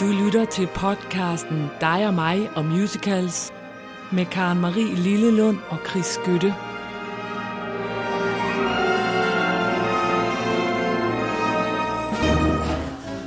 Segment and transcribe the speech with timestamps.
[0.00, 3.52] Du lytter til podcasten Dig og mig og musicals
[4.12, 6.54] med Karen Marie Lillelund og Chris Skytte.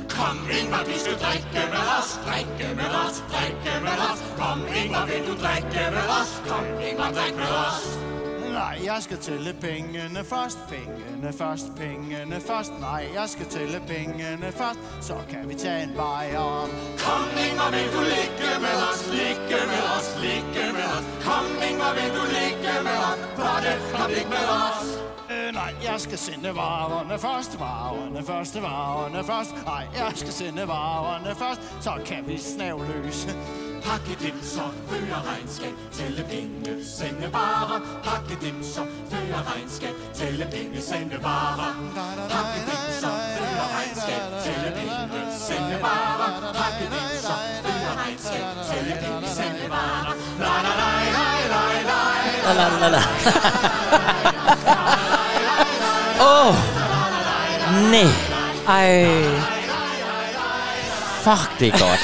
[0.08, 4.18] Kom Ingvar, vi skal drikke med os, drikke med os, drikke med os.
[4.38, 6.42] Kom Ingvar, vil du drikke med os?
[6.48, 8.13] Kom Ingvar, drik med os.
[8.64, 12.72] Nej, jeg skal tælle pengene først, pengene først, pengene først.
[12.80, 16.68] Nej, jeg skal tælle pengene først, så kan vi tage en bajer.
[17.04, 21.04] Kom Ingvar, vil du ligge med os, ligge med os, ligge med os.
[21.26, 24.86] Kom Ingvar, vil du ligge med os, for det, kom ligge med os.
[25.32, 29.54] Øh, nej, jeg skal sende varerne først, varerne først, varerne først.
[29.64, 33.28] Nej, jeg skal sende varerne først, så kan vi snavløse.
[33.84, 37.80] Hakke dem så, føre regnskab, tælle penge, sende varer.
[38.04, 41.74] Hakke dem så, føre regnskab, tælle penge, sende varer.
[42.34, 46.32] Hakke dem så, føre regnskab, tælle penge, sende varer.
[46.60, 50.14] Hakke dem så, føre regnskab, tælle penge, sende varer.
[50.44, 52.00] La la la la la la.
[52.44, 53.02] La, la, la, la.
[56.20, 56.54] Åh, oh,
[57.90, 58.08] nej.
[58.68, 59.10] Ej,
[61.24, 62.00] Fuck, det er godt.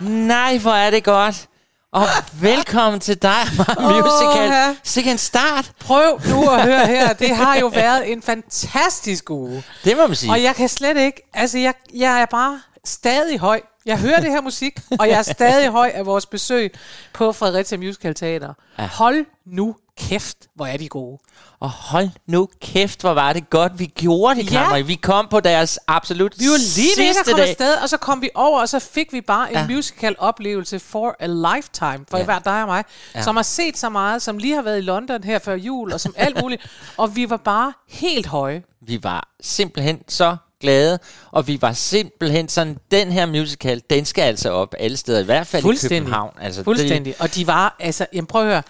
[0.00, 1.46] Nej, hvor er det godt.
[1.92, 2.06] Og
[2.40, 3.42] velkommen til dig,
[3.80, 4.50] Musical.
[4.50, 4.74] ja.
[4.84, 5.70] Sikke en start.
[5.80, 7.12] prøv nu at høre her.
[7.12, 9.62] Det har jo været en fantastisk uge.
[9.84, 10.30] Det må man sige.
[10.32, 11.30] Og jeg kan slet ikke...
[11.34, 13.60] Altså, jeg, jeg er bare stadig høj.
[13.86, 16.74] Jeg hører det her musik, og jeg er stadig høj af vores besøg
[17.12, 18.54] på Fredericia Musical Teater.
[18.78, 18.86] Ja.
[18.86, 21.18] Hold nu kæft, hvor er de gode.
[21.60, 24.58] Og hold nu kæft, hvor var det godt, vi gjorde det, Ja.
[24.62, 24.86] Kammerie.
[24.86, 27.48] Vi kom på deres absolut Vi var lige ved at komme dag.
[27.48, 29.66] afsted, og så kom vi over, og så fik vi bare en Ja.
[29.66, 32.24] musical-oplevelse for a lifetime, for Ja.
[32.24, 33.22] hver dig og mig, ja.
[33.22, 36.00] som har set så meget, som lige har været i London her før jul, og
[36.00, 36.70] som alt muligt.
[36.96, 38.62] og vi var bare helt høje.
[38.86, 40.98] Vi var simpelthen så glade,
[41.30, 45.24] og vi var simpelthen sådan, den her musical, den skal altså op alle steder, i
[45.24, 45.98] hvert fald i Fuldstændig.
[45.98, 46.32] København.
[46.40, 47.14] Altså, Fuldstændig.
[47.18, 48.62] Og de var, altså, jamen prøv at høre,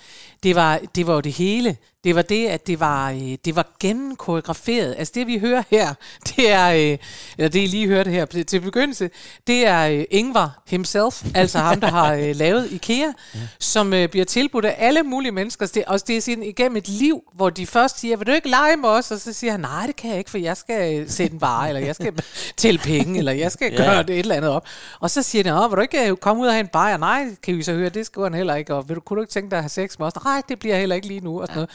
[0.43, 1.77] det var, det var jo det hele.
[2.07, 4.95] Det var det, at det var, øh, det var gennemkoreograferet.
[4.99, 5.95] Altså det, vi hører her,
[6.37, 6.99] det er, øh,
[7.39, 9.11] eller det, I lige hørte her til- til begyndelse,
[9.47, 12.97] det er øh, Ingvar himself, altså ham, der har øh, lavet IKEA,
[13.35, 13.41] ja.
[13.61, 15.67] som øh, bliver tilbudt af alle mulige mennesker.
[15.67, 18.49] Det, og det er sådan igennem et liv, hvor de først siger, vil du ikke
[18.49, 19.11] lege med os?
[19.11, 21.41] Og så siger han, nej, det kan jeg ikke, for jeg skal øh, sætte en
[21.41, 22.13] vare, eller jeg skal
[22.57, 23.77] tælle penge, eller jeg skal Ja.
[23.85, 24.67] gøre det et eller andet op.
[25.01, 26.97] Og så siger Åh, vil du ikke øh, komme ud og have en bajer?
[26.97, 28.75] Nej, kan vi så høre, det skriver han heller ikke.
[28.75, 30.13] Og vil du, kunne du ikke tænke dig at have sex med os?
[30.25, 31.41] Nej, det bliver heller ikke lige nu.
[31.41, 31.71] Og sådan noget.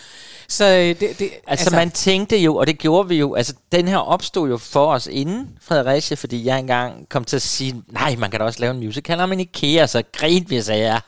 [0.47, 3.53] Så øh, det, det, Altså, altså man tænkte jo, og det gjorde vi jo, altså
[3.71, 7.83] den her opstod jo for os inden Fredericia, fordi jeg engang kom til at sige,
[7.87, 10.63] nej, man kan da også lave en musical om en IKEA, så grinte vi og
[10.63, 11.01] sagde,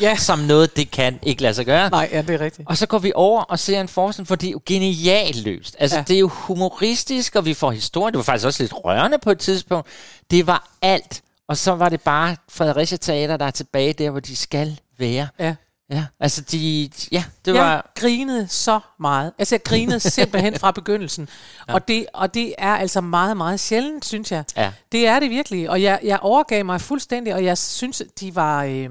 [0.00, 1.90] ja, som noget, det kan ikke lade sig gøre.
[1.90, 2.68] Nej, ja, det er rigtigt.
[2.68, 5.76] Og så går vi over og ser en forestilling, for det er jo genialt løst.
[5.78, 5.96] Altså.
[5.96, 6.04] Ja.
[6.08, 8.12] det er jo humoristisk, og vi får historie.
[8.12, 9.88] Det var faktisk også lidt rørende på et tidspunkt.
[10.30, 11.22] Det var alt.
[11.48, 15.28] Og så var det bare Fredericia Teater, der er tilbage der, hvor de skal være.
[15.38, 15.54] Ja.
[15.90, 16.90] Ja, altså de...
[17.12, 17.90] Ja, det jeg var...
[17.94, 19.32] grinede så meget.
[19.38, 21.28] Altså, jeg grinede simpelthen fra begyndelsen.
[21.68, 21.74] Ja.
[21.74, 24.44] Og, det, og det er altså meget, meget sjældent, synes jeg.
[24.56, 24.72] Ja.
[24.92, 25.70] Det er det virkelig.
[25.70, 28.64] Og jeg, jeg overgav mig fuldstændig, og jeg synes, de var...
[28.64, 28.90] Øh,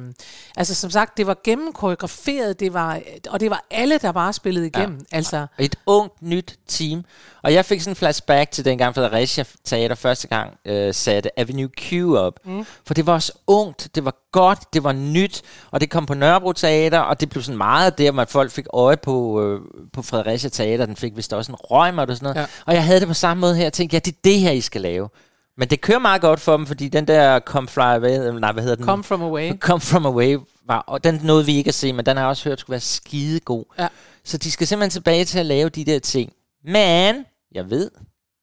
[0.57, 2.99] altså, som sagt, det var gennemkoreograferet, det var,
[3.29, 5.05] og det var alle, der bare spillede igennem.
[5.11, 5.17] Ja.
[5.17, 7.05] Altså, Et ungt, nyt team.
[7.45, 11.69] Og jeg fik sådan en flashback til dengang Fredericia Teater første gang øh, satte Avenue
[11.77, 12.39] Q op.
[12.45, 12.65] Mm.
[12.85, 15.41] For det var også ungt, det var godt, det var nyt,
[15.71, 18.65] og det kom på Nørrebro Teater, og det blev sådan meget der, hvor folk fik
[18.73, 19.61] øje på, øh,
[19.93, 20.85] på Fredericia Teater.
[20.85, 22.35] Den fik vist også en røg og sådan noget.
[22.35, 22.45] Ja.
[22.65, 24.51] Og jeg havde det på samme måde her, jeg tænkte, ja, det er det her,
[24.51, 25.09] I skal lave.
[25.57, 28.63] Men det kører meget godt for dem, fordi den der Come Fly Away, nej, hvad
[28.63, 28.85] hedder den?
[28.85, 29.51] come from away.
[29.67, 32.29] Come From Away, var, og den nåede vi ikke at se, men den har jeg
[32.29, 33.65] også hørt skulle være skide god.
[33.79, 33.87] Ja.
[34.23, 36.33] Så de skal simpelthen tilbage til at lave de der ting.
[36.65, 37.91] Men jeg ved,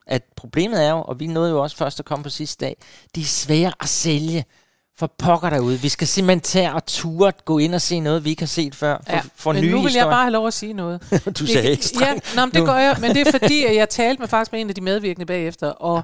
[0.06, 2.76] at problemet er jo, og vi nåede jo også først at komme på sidste dag,
[3.14, 4.44] de er svære at sælge
[4.98, 5.78] for pokker derude.
[5.78, 8.74] Vi skal simpelthen tage og ture gå ind og se noget, vi ikke har set
[8.74, 8.96] før.
[9.06, 10.04] For, Ja, for men nye nu vil historier.
[10.06, 11.02] jeg bare have lov at sige noget.
[11.38, 13.88] Du sagde ikke Ja, nå, men det gør jeg, men det er fordi, at jeg
[13.88, 16.02] talte med faktisk med en af de medvirkende bagefter, og,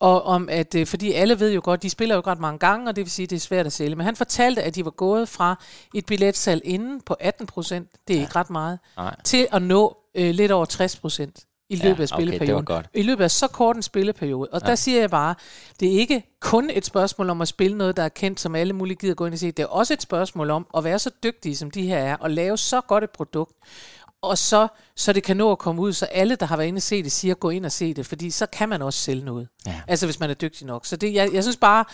[0.00, 2.88] og om at, øh, fordi alle ved jo godt, de spiller jo godt mange gange,
[2.88, 3.96] og det vil sige, at det er svært at sælge.
[3.96, 5.62] Men han fortalte, at de var gået fra
[5.94, 9.16] et billetsalg inden på 18 procent, det er ikke ret meget, Nej.
[9.24, 12.32] til at nå øh, lidt over 60 procent i Ja, løbet af okay, det var
[12.32, 12.64] spilleperioden.
[12.64, 12.86] godt.
[12.94, 14.48] I løbet af så kort en spilleperiode.
[14.52, 14.68] Og ja.
[14.68, 15.34] der siger jeg bare,
[15.80, 18.72] det er ikke kun et spørgsmål om at spille noget, der er kendt, som alle
[18.72, 19.46] mulige gider gå ind og se.
[19.52, 22.30] Det er også et spørgsmål om at være så dygtige, som de her er, og
[22.30, 23.52] lave så godt et produkt,
[24.22, 26.78] og så, så det kan nå at komme ud, så alle, der har været inde
[26.78, 29.24] og se det, siger, gå ind og se det, fordi så kan man også sælge
[29.24, 29.48] noget.
[29.66, 29.80] Ja.
[29.88, 30.86] Altså, hvis man er dygtig nok.
[30.86, 31.84] Så det, jeg, jeg synes bare,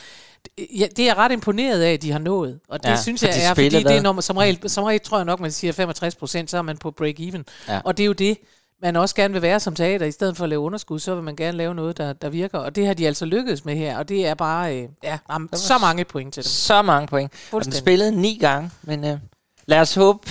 [0.59, 2.61] ja, det er jeg ret imponeret af, at de har nået.
[2.69, 4.71] Og det Ja, ja, synes jeg de er, fordi det er, når man, som, regel,
[4.71, 7.43] som regel tror jeg nok, man siger 65 procent, så er man på break-even.
[7.69, 7.81] Ja.
[7.85, 8.39] Og det er jo det,
[8.83, 11.25] man også gerne vil være som teater, i stedet for at lave underskud, så vil
[11.25, 12.59] man gerne lave noget, der, der virker.
[12.59, 15.19] Og det har de altså lykkedes med her, og det er bare øh, ja,
[15.53, 16.49] så mange point til dem.
[16.49, 17.33] Så mange point.
[17.53, 19.19] Og den spillede ni gange, men øh,
[19.67, 20.31] lad os håbe,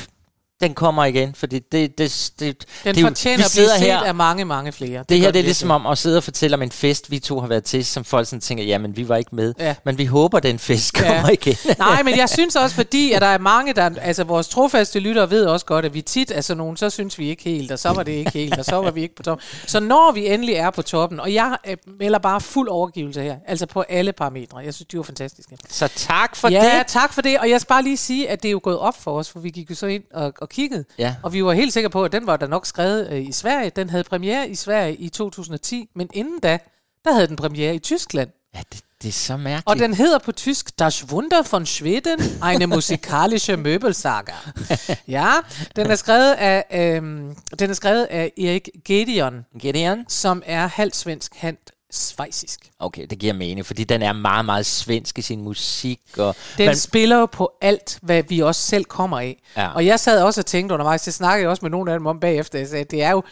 [0.62, 3.69] den kommer igen, fordi det, det, det, det, Den det er fortjener vi at blive
[3.69, 5.04] set her, af mange, mange flere.
[5.10, 7.19] det her gør det er ligesom om at sidde og fortælle om en fest, vi
[7.19, 9.54] to har været til, som folk sådan tænker, jamen vi var ikke med.
[9.60, 9.75] Ja.
[9.86, 11.56] Men vi håber, den fest kommer igen.
[11.78, 13.90] Nej, men jeg synes også, fordi at der er mange, der...
[14.02, 17.19] Altså, vores trofaste lyttere ved også godt, at vi tit er sådan nogen, så synes
[17.19, 19.24] vi ikke helt, og så var det ikke helt, og så var vi ikke på
[19.24, 19.48] toppen.
[19.68, 23.36] Så når vi endelig er på toppen, og jeg øh, melder bare fuld overgivelse her,
[23.48, 24.58] altså på alle parametre.
[24.58, 25.58] Jeg synes, de var fantastiske.
[25.69, 26.88] Så tak for ja, det.
[26.88, 27.38] tak for det.
[27.40, 29.40] Og jeg skal bare lige sige, at det er jo gået op for os, for
[29.40, 30.86] vi gik jo så ind og, og kiggede.
[30.98, 31.15] Ja.
[31.24, 33.71] Og vi var helt sikre på, at den var der nok skrevet øh, i Sverige.
[33.75, 36.59] Den havde premiere i Sverige i 2010, men inden da,
[37.06, 38.30] der havde den premiere i Tyskland.
[38.56, 39.68] Ja, det, det er så mærkeligt.
[39.68, 44.33] Og den hedder på tysk Das Wunder von Schweden, eine musikalische Möbelsaga.
[45.07, 45.31] Ja,
[45.75, 50.06] den er skrevet af, øhm, den er skrevet af Erik Gedeon, Gideon?
[50.07, 52.60] som er halvt svensk, halvt svejsisk.
[52.80, 56.00] Okay, det giver mening, fordi den er meget, meget svensk i sin musik.
[56.18, 59.42] Og, Den men, spiller jo på alt, hvad vi også selv kommer af.
[59.58, 59.74] Ja.
[59.74, 62.06] Og jeg sad også og tænkte undervejs, det snakkede jeg også med nogle af dem
[62.06, 63.24] om bagefter, jeg sagde, det er jo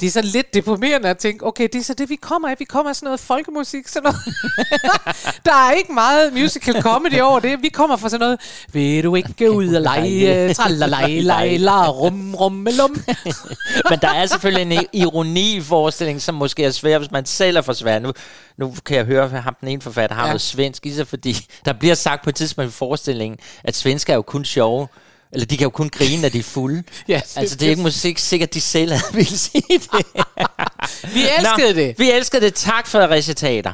[0.00, 2.54] det er så lidt deprimerende at tænke, okay, det er så det, vi kommer af.
[2.58, 4.18] Vi kommer af sådan noget folkemusik, sådan noget.
[5.46, 7.62] der er ikke meget musical comedy over det.
[7.62, 8.40] Vi kommer fra sådan noget,
[8.72, 12.96] vil du ikke ud og lege, tralalej, lej, la, rum, rum, lum.
[13.90, 17.56] men der er selvfølgelig en ironi i forestillingen, som måske er svær, hvis man selv
[17.56, 17.98] er for svær.
[17.98, 18.12] Nu,
[18.58, 20.28] nu kan jeg høre, at ham den ene forfatter har Ja.
[20.28, 24.12] noget svensk i sig, fordi der bliver sagt på et tidspunkt i forestillingen, at svensker
[24.12, 24.88] er jo kun sjove.
[25.34, 26.82] Eller de kan jo kun grine, når de er fulde.
[27.08, 29.90] Ja, altså, det er ikke musik sikkert, de selv ville sige det.
[31.14, 31.98] Vi elskede Nå, det.
[31.98, 32.54] Vi elskede det.
[32.54, 33.72] Tak for recitater.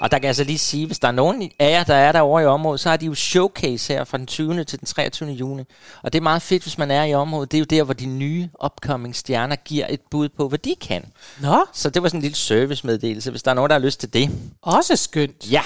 [0.00, 2.12] Og der kan jeg altså lige sige, hvis der er nogen af jer, der er
[2.12, 4.64] derovre i området, så har de jo showcase her fra den 20.
[4.64, 5.30] til den 23.
[5.30, 5.62] juni.
[6.02, 7.50] Og det er meget fedt, hvis man er i området.
[7.52, 10.74] Det er jo der, hvor de nye upcoming stjerner giver et bud på, hvad de
[10.80, 11.04] kan.
[11.40, 14.00] Nå, Så det var sådan en lille servicemeddelelse, hvis der er nogen, der har lyst
[14.00, 14.30] til det.
[14.62, 15.50] også skønt.
[15.50, 15.62] Ja.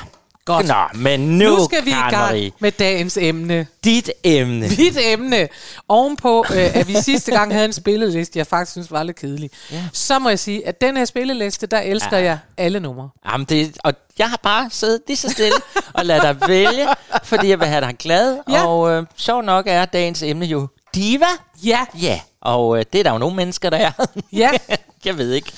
[0.46, 0.66] Godt.
[0.66, 3.66] Nå, men nu, Nu skal vi i gang med dagens emne.
[3.84, 4.68] dit emne.
[4.68, 5.48] Dit emne.
[5.88, 9.50] Ovenpå, øh, at vi sidste gang havde en spilleliste, jeg faktisk synes var lidt kedelig.
[9.72, 9.82] Ja.
[9.92, 12.24] Så må jeg sige, at den her spilleliste, der elsker Ja.
[12.24, 13.08] jeg alle numre.
[13.32, 15.56] Jamen det, og jeg har bare siddet lige så stille
[15.94, 16.86] og ladet dig vælge,
[17.24, 18.38] fordi jeg vil have dig glad.
[18.50, 18.66] Ja.
[18.66, 21.26] Og øh, sjov nok er dagens emne jo diva.
[21.64, 23.92] Ja, Ja, og øh, det er der jo nogle mennesker, der er.
[24.32, 24.50] ja.
[25.04, 25.52] jeg ved ikke.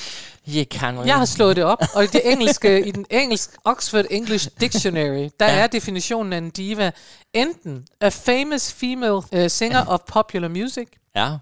[0.54, 4.04] Jeg kan Jeg har slået det op, og i det engelske, i den engelsk Oxford
[4.10, 5.58] English Dictionary, der Ja.
[5.58, 6.90] er definitionen af en diva
[7.32, 11.36] enten a famous female uh, singer of popular music, Ja.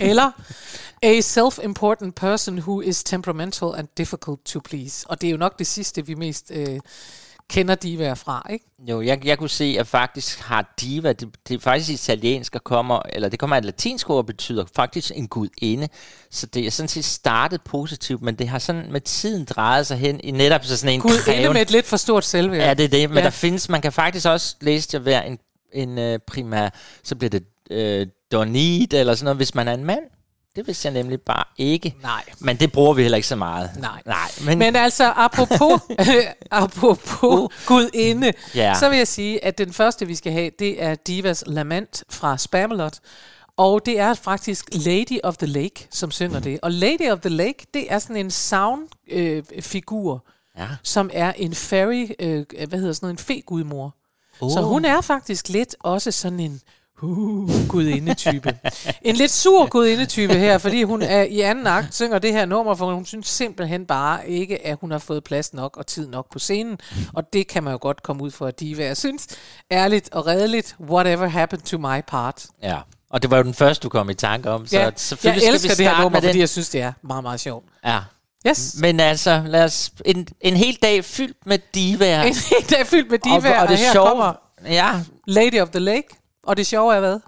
[0.00, 0.30] eller
[1.02, 5.06] a self-important person who is temperamental and difficult to please.
[5.10, 6.80] Og det er jo nok det sidste, vi mest øh,
[7.50, 8.64] kender divaer fra, ikke?
[8.88, 12.64] Jo, jeg, jeg kunne se, at faktisk har diva, det, det er faktisk italiensk og
[12.64, 15.88] kommer, eller det kommer af et latinsk ord betyder faktisk en gudinde.
[16.30, 19.96] Så det er sådan set startet positivt, men det har sådan med tiden drejet sig
[19.98, 22.60] hen i netop så sådan en Gud kræven- med et lidt for stort selvværd.
[22.62, 23.10] Ja, det er det.
[23.10, 23.24] Men Ja.
[23.24, 25.38] der findes, man kan faktisk også læse at være en,
[25.72, 26.68] en uh, primær,
[27.04, 27.44] så bliver det
[28.04, 30.02] uh, donit eller sådan noget, hvis man er en mand.
[30.58, 31.94] Det vidste jeg nemlig bare ikke.
[32.02, 32.24] Nej.
[32.38, 33.70] Men det bruger vi heller ikke så meget.
[33.78, 34.02] Nej.
[34.06, 34.30] Nej.
[34.44, 35.80] Men, Men altså, apropos,
[36.50, 38.74] apropos gudinde, Ja.
[38.74, 42.38] så vil jeg sige, at den første, vi skal have, det er Divas Lament fra
[42.38, 42.98] Spamalot.
[43.56, 46.58] Og det er faktisk Lady of the Lake, som synger det.
[46.62, 50.24] Og Lady of the Lake, det er sådan en sound-figur,
[50.58, 50.66] ja.
[50.82, 53.94] som er en fairy, øh, hvad hedder sådan noget, en fe-gudmor.
[54.40, 54.50] Oh.
[54.50, 56.60] Så hun er faktisk lidt også sådan en
[57.02, 58.58] uh, gudinde-type.
[59.02, 62.74] en lidt sur gudinde-type her, fordi hun er i anden akt synger det her nummer,
[62.74, 66.32] for hun synes simpelthen bare ikke, at hun har fået plads nok og tid nok
[66.32, 66.78] på scenen.
[67.12, 69.26] Og det kan man jo godt komme ud for, at de jeg synes,
[69.70, 72.46] ærligt og redeligt, whatever happened to my part.
[72.62, 72.78] ja.
[73.10, 74.66] Og det var jo den første, du kom i tanke om.
[74.66, 76.92] Så Ja, selvfølgelig jeg skal elsker vi det her nummer, fordi jeg synes, det er
[77.02, 77.64] meget, meget sjovt.
[77.84, 77.98] Ja.
[78.46, 78.76] Yes.
[78.80, 82.22] Men altså, lad os, en, en hel dag fyldt med divaer.
[82.22, 84.32] En hel dag fyldt med divaer, og, og, og det her sjove, kommer
[84.66, 86.08] ja, Lady of the Lake.
[86.48, 87.18] Og det sjove er hvad?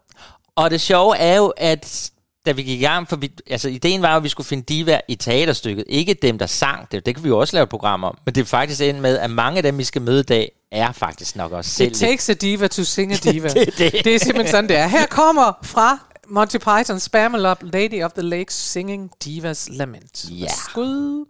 [0.56, 2.10] Og det sjove er jo, at
[2.46, 4.62] da vi gik i gang, for vi, altså ideen var jo, at vi skulle finde
[4.62, 5.84] diva i teaterstykket.
[5.88, 7.06] Ikke dem, der sang det.
[7.06, 8.18] Det kan vi jo også lave et program om.
[8.24, 10.52] Men det er faktisk endt med, at mange af dem, vi skal møde i dag,
[10.72, 11.90] er faktisk nok også selv.
[11.90, 13.48] It takes a diva to sing a diva.
[13.48, 14.86] Det- det- det er simpelthen sådan, det er.
[14.86, 15.98] Her kommer fra
[16.28, 20.24] Monty Python Spamalot, Lady of the Lake singing Divas Lament.
[20.30, 20.48] Ja.
[20.48, 21.26] Skud.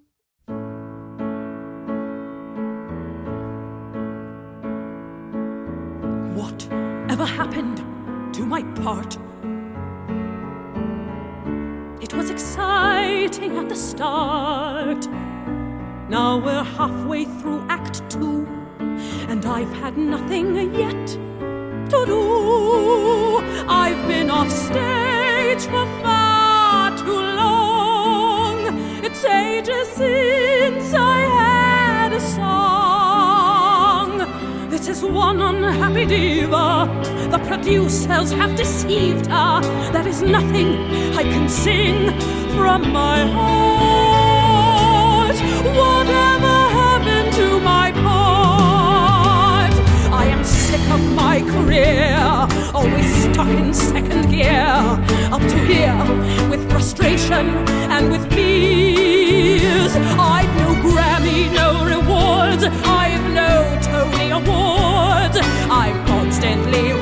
[6.37, 6.69] What
[7.11, 7.79] ever happened
[8.33, 9.19] to my part?
[12.01, 15.09] It was exciting at the start.
[16.09, 18.47] Now we're halfway through Act Two,
[19.29, 21.07] and I've had nothing yet
[21.91, 23.39] to do.
[23.69, 28.79] I've been off stage for far too long.
[29.03, 30.50] It's ages since
[35.03, 36.89] one unhappy diva.
[37.31, 39.61] The producers have deceived her.
[39.93, 40.69] There is nothing
[41.15, 42.11] I can sing
[42.55, 44.01] from my heart.
[45.83, 49.73] Whatever happened to my part?
[50.13, 52.17] I am sick of my career,
[52.75, 54.75] always stuck in second gear,
[55.35, 56.05] up to here
[56.51, 57.47] with frustration
[57.95, 59.95] and with fears.
[60.19, 62.10] I've no Grammy, no rewards,
[62.53, 65.39] I've no Tony Awards.
[65.71, 67.00] I'm constantly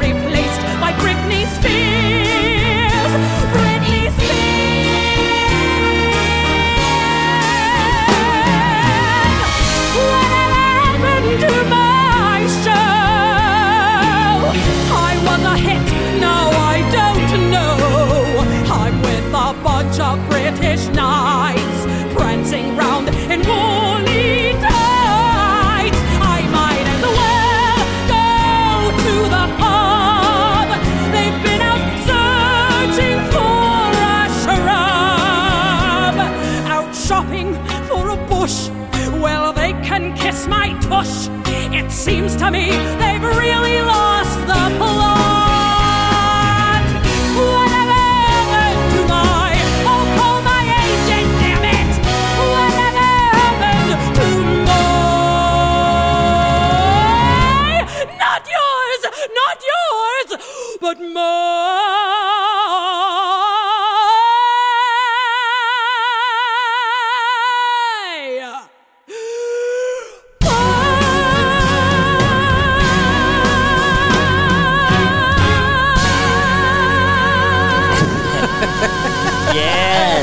[42.08, 43.17] seems to me they've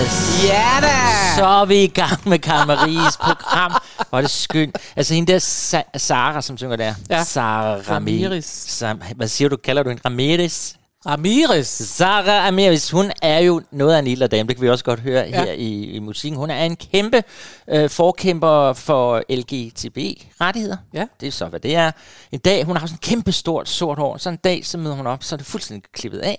[0.01, 0.43] Yes!
[0.43, 1.35] Ja da!
[1.37, 3.71] Så er vi i gang med Karen Maries program.
[4.09, 4.77] Hvor er det skønt.
[4.95, 6.93] Altså hende der Sa- Sara, som synger der.
[7.09, 7.23] Ja.
[7.23, 8.45] Sara Ramirez.
[8.45, 9.57] Sam, hvad siger du?
[9.57, 10.73] Kalder du hende Ramirez?
[11.05, 11.67] Ramirez.
[11.67, 14.99] Sara Ramirez, hun er jo noget af en lille dame, det kan vi også godt
[14.99, 15.25] høre.
[15.29, 15.43] Ja.
[15.43, 16.37] her i, i musikken.
[16.39, 17.23] Hun er en kæmpe
[17.69, 20.77] øh, forkæmper for LGTB-rettigheder.
[20.93, 21.05] Ja.
[21.19, 21.91] Det er så, hvad det er.
[22.31, 24.17] En dag, hun har sådan en kæmpe stort sort hår.
[24.17, 26.37] Så en dag, så møder hun op, så er det fuldstændig klippet af.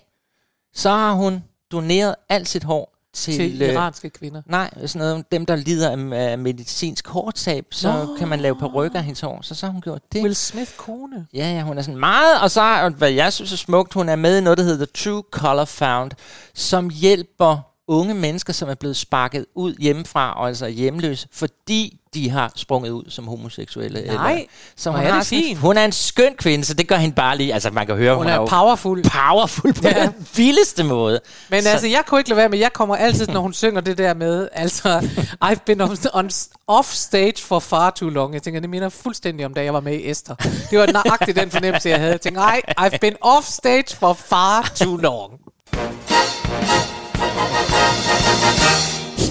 [0.74, 3.34] Så har hun doneret alt sit hår til...
[3.34, 4.42] Til øh, iranske kvinder.
[4.46, 8.16] Nej, sådan noget, dem der lider af, af medicinsk hårtab, så Nå.
[8.18, 9.38] kan man lave perukker af hendes hår.
[9.42, 10.22] Så så har hun gjort det.
[10.22, 11.26] Will Smith kone.
[11.34, 14.08] Ja, ja, hun er sådan meget, og så, og hvad jeg synes er smukt, hun
[14.08, 16.10] er med i noget, der hedder The True Color Found,
[16.54, 22.00] som hjælper unge mennesker, som er blevet sparket ud hjemmefra, og altså er hjemløse, fordi
[22.14, 24.04] de har sprunget ud som homoseksuelle.
[24.06, 26.96] Nej, så hvor hun, er har sådan- hun er en skøn kvinde, så det gør
[26.96, 29.02] hende bare lige, altså man kan høre, hun, Hun er jo powerful.
[29.02, 30.02] powerful på Ja.
[30.02, 31.20] den vildeste måde.
[31.50, 33.80] Men Så- altså, jeg kunne ikke lade være med, jeg kommer altid, når hun synger
[33.80, 34.98] det der med, altså,
[35.44, 36.30] I've been on, on,
[36.66, 38.34] off stage for far too long.
[38.34, 40.34] Jeg tænker, det minder fuldstændig om, da jeg var med i Esther.
[40.70, 42.12] Det var nøjagtigt den fornemmelse, jeg havde.
[42.12, 45.32] Jeg tænkte, nej, I've been off stage for far too long.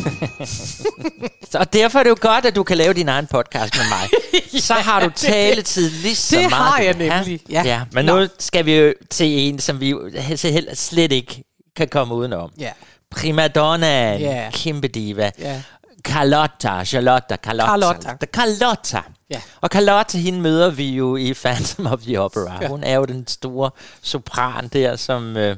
[1.51, 3.85] Så, og derfor er det jo godt, at du kan lave din egen podcast med
[3.89, 4.09] mig.
[4.61, 6.53] så har du taletid lige så det meget.
[6.63, 7.61] har du jeg nemlig, ja.
[7.65, 7.81] ja.
[7.91, 8.19] Men Nå.
[8.19, 9.95] nu skal vi jo til en, som vi
[10.43, 11.43] heller slet ikke
[11.75, 12.51] kan komme udenom.
[12.59, 12.71] Ja.
[13.11, 14.49] Primadonna, Ja.
[14.53, 15.31] kæmpe diva.
[15.39, 15.61] Ja.
[16.03, 17.65] Carlotta, Charlotta, Carlotta.
[17.71, 18.25] Carlotta.
[18.33, 19.01] Carlotta.
[19.29, 19.41] Ja.
[19.61, 22.53] Og Carlotta, hende møder vi jo i Phantom of the Opera.
[22.53, 22.61] Ja.
[22.61, 22.67] Ja.
[22.67, 23.71] Hun er jo den store
[24.01, 25.57] sopran der, som øh,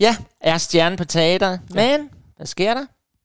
[0.00, 1.60] ja, er stjerne på teateret.
[1.74, 1.96] Ja.
[1.98, 2.84] Men, hvad sker der?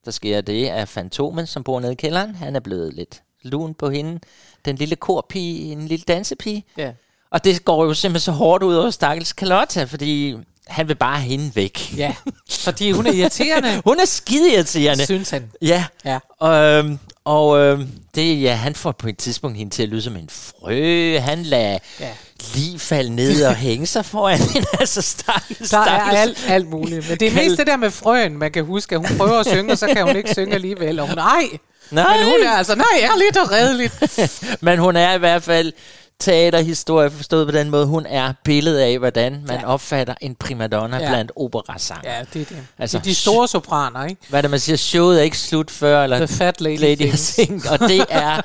[0.09, 3.73] Der sker det, at Fantomen, som bor nede i kælderen, han er blevet lidt lun
[3.73, 4.19] på hende.
[4.65, 6.65] Den lille korpige, en lille dansepige.
[6.77, 6.91] Ja.
[7.31, 10.35] Og det går jo simpelthen så hårdt ud over stakkels Carlotta, fordi
[10.67, 11.97] han vil bare have hende væk.
[11.97, 12.15] Ja,
[12.49, 15.05] fordi hun er irriterende, Hun er skide irriterende.
[15.05, 15.51] synes han.
[15.61, 15.85] Ja.
[16.05, 16.19] Ja.
[16.39, 20.01] Og, øhm, og øhm, det, ja, han får på et tidspunkt hende til at lyde
[20.01, 21.17] som en frø.
[21.19, 22.09] Han lader Ja.
[22.53, 24.67] Lige falde ned og hænge sig foran hende.
[24.79, 27.09] Altså, stakkels, Der er alt, alt muligt.
[27.09, 29.45] Men det er mest det der med frøen, man kan huske, at hun prøver at
[29.47, 30.99] synge, og så kan hun ikke synge alligevel.
[30.99, 31.43] Og hun, nej,
[31.91, 33.93] Nej, men hun er altså, nej, ærligt og redeligt.
[34.61, 35.73] men hun er i hvert fald
[36.19, 37.85] teaterhistorie forstået på den måde.
[37.85, 39.67] Hun er billedet af, hvordan man Ja.
[39.67, 41.09] opfatter en primadonna Ja.
[41.09, 42.11] blandt operasanger.
[42.17, 42.49] Ja, det er det.
[42.51, 44.21] Altså, Altså, de store sopraner, ikke?
[44.29, 44.77] Hvad er det, man siger?
[44.77, 48.41] Showet er ikke slut før, eller The fat lady, lady sing, og det er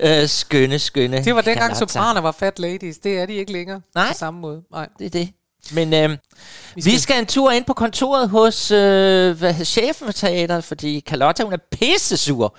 [0.00, 2.98] øh, skønne, skønne Det var dengang sopraner var fat ladies.
[2.98, 4.08] Det er de ikke længere Nej.
[4.08, 4.60] på samme måde.
[4.72, 4.88] Nej.
[4.98, 5.28] Det er det.
[5.72, 6.92] Men øh, vi, skal- skal...
[6.92, 11.42] vi skal en tur ind på kontoret hos øh, hvad, chefen for teateret, fordi Carlotta,
[11.44, 12.56] hun er pissesur.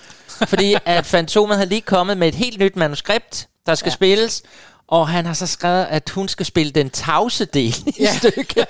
[0.48, 3.94] fordi at Fantomet har lige kommet med et helt nyt manuskript, der skal Ja.
[3.96, 4.44] spilles.
[4.88, 8.18] Og han har så skrevet, at hun skal spille den tavse del i ja.
[8.18, 8.66] stykket.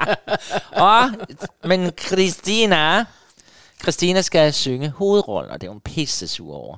[0.88, 1.10] og,
[1.64, 3.04] men Christina,
[3.82, 6.76] Christina skal synge hovedrollen, og det er hun pisse sur over.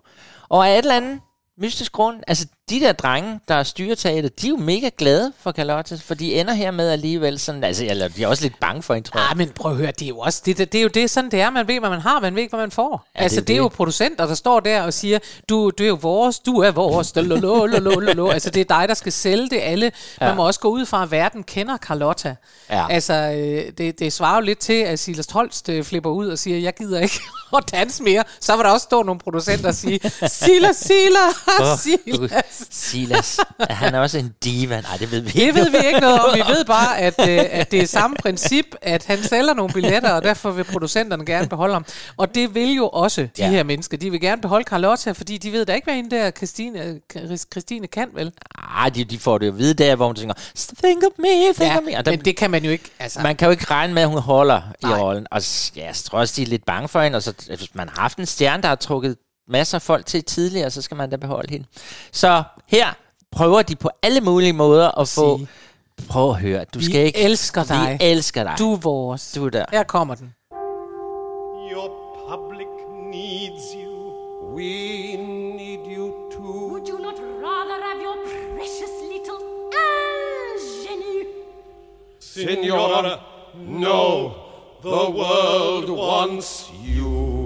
[0.48, 1.20] Og af et eller andet
[1.58, 5.52] mystisk grund, altså de der drenge, der styrer teater, de er jo mega glade for
[5.52, 8.82] Carlotta, for de ender her med alligevel sådan, altså eller de er også lidt bange
[8.82, 9.28] for hende, tror jeg.
[9.30, 11.10] Ah, men prøv at høre, det er jo også, det, det, det er jo det,
[11.10, 13.06] sådan det er, man ved, hvad man har, man ved ikke, hvad man får.
[13.14, 13.64] Ja, Ja, altså, det er det, er det.
[13.64, 15.18] jo producenter, der står der og siger,
[15.48, 17.12] du, du er jo vores, du er vores,
[18.32, 19.92] altså det er dig, der skal sælge det alle.
[20.20, 20.26] Ja.
[20.26, 22.34] Man må også gå ud fra, at verden kender Carlotta.
[22.70, 22.86] Ja.
[22.90, 26.38] Altså, øh, det, det svarer jo lidt til, at Silas Holst øh, flipper ud og
[26.38, 27.20] siger, jeg gider ikke
[27.56, 28.24] at danse mere.
[28.40, 32.55] Så vil der også stå nogle producenter og sige, Silas, Silas, Silas.
[32.70, 34.80] Silas, er han også en diva?
[34.80, 35.54] Nej, det ved vi Det ikke.
[35.54, 36.34] ved vi ikke noget om.
[36.34, 40.10] Vi ved bare, at, øh, at det er samme princip, at han sælger nogle billetter,
[40.12, 41.84] og derfor vil producenterne gerne beholde ham.
[42.16, 43.48] Og det vil jo også de Ja.
[43.50, 43.96] her mennesker.
[43.96, 47.00] De vil gerne beholde Carlotta, fordi de ved da ikke, hvad hende der Christine,
[47.52, 48.32] Christine kan, vel?
[48.58, 50.34] Ah, de, de får det jo at vide der, hvor hun synger,
[50.84, 51.90] think of me, think Ja, of me.
[51.92, 52.84] Der, men det kan man jo ikke.
[52.98, 54.98] Altså, man kan jo ikke regne med, at hun holder i Nej.
[55.00, 55.26] rollen.
[55.30, 55.42] Og
[55.76, 57.16] ja, jeg tror også, de er lidt bange for hende.
[57.16, 59.16] Og så, hvis man har haft en stjerne, der har trukket
[59.48, 61.66] masser af folk til tidligere, så skal man da beholde hende.
[62.12, 62.86] Så her
[63.32, 65.38] prøver de på alle mulige måder at få...
[65.38, 65.48] Sige.
[66.08, 67.18] Prøv at høre, du Vi skal ikke...
[67.18, 67.96] elsker dig.
[68.00, 68.54] Vi elsker dig.
[68.58, 69.32] du er vores.
[69.32, 69.64] du er der.
[69.72, 70.34] Her kommer den.
[71.72, 71.88] Your
[72.28, 72.68] public
[73.12, 73.92] needs you.
[74.56, 75.16] We
[75.56, 76.70] need you too.
[76.70, 78.16] Would you not rather have your
[78.56, 79.42] precious little
[80.56, 81.26] Eugenie?
[82.18, 83.20] Signora,
[83.56, 84.30] no.
[84.82, 87.45] The world wants you.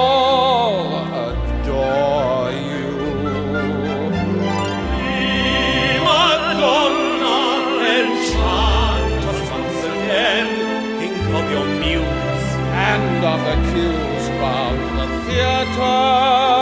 [13.45, 16.60] the cues round the theater.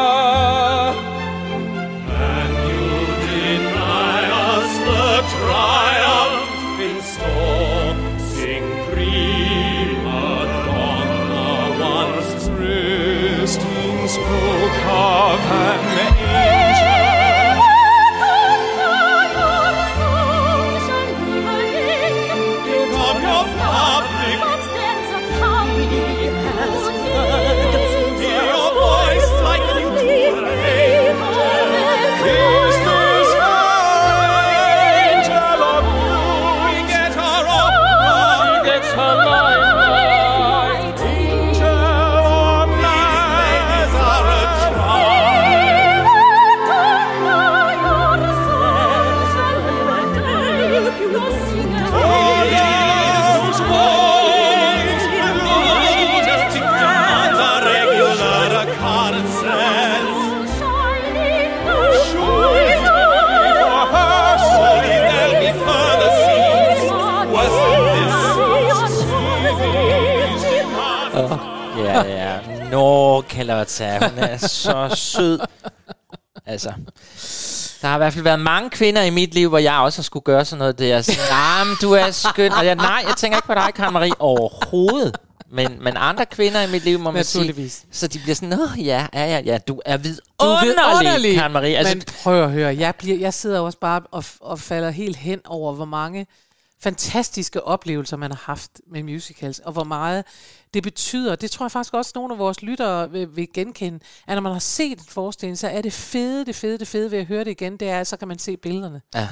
[74.39, 75.39] Så sød.
[76.45, 76.73] Altså,
[77.81, 80.03] der har i hvert fald været mange kvinder i mit liv, hvor jeg også har
[80.03, 81.01] skulle gøre sådan noget der.
[81.01, 82.51] Sådan, nah, du er skøn.
[82.51, 85.17] Og jeg, nej, jeg tænker ikke på dig, Karen Marie, overhovedet.
[85.51, 87.71] Men, men andre kvinder i mit liv, må man sige.
[87.91, 91.35] Så de bliver sådan, Nå, ja, ja, ja, ja, du er Du vidunderlig, er vidunderlig.
[91.35, 91.77] Karen Marie.
[91.77, 95.15] Altså, Men prøv at høre, jeg, bliver, jeg sidder også bare og, og falder helt
[95.15, 96.27] hen over, hvor mange
[96.83, 100.23] fantastiske oplevelser, man har haft med musicals, og hvor meget
[100.73, 101.35] det betyder.
[101.35, 104.51] Det tror jeg faktisk også, nogle af vores lyttere vil, vil genkende, at når man
[104.51, 107.43] har set en forestilling, så er det fede, det fede, det fede ved at høre
[107.43, 109.01] det igen, det er, at så kan man se billederne.
[109.15, 109.27] Ja.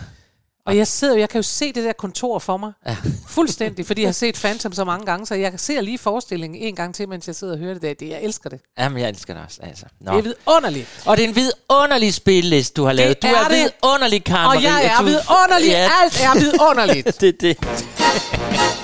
[0.65, 2.71] Og jeg sidder, jeg kan jo se det der kontor for mig.
[2.87, 2.97] Ja.
[3.27, 6.75] Fuldstændig, fordi jeg har set Phantom så mange gange, så jeg ser lige forestillingen en
[6.75, 7.93] gang til, mens jeg sidder og hører det der.
[7.93, 8.59] Det, jeg elsker det.
[8.79, 9.59] Jamen, jeg elsker det også.
[9.63, 9.85] Altså.
[10.01, 10.11] Nå.
[10.11, 11.03] Det er vidunderligt.
[11.05, 13.21] Og det er en vidunderlig spilleliste, du har lavet.
[13.21, 13.57] Du er er, det.
[13.57, 15.67] vidunderlig, Karen Og jeg er Du- vidunderlig.
[15.69, 17.07] Ja, Alt er vidunderligt.
[17.21, 17.57] det er det.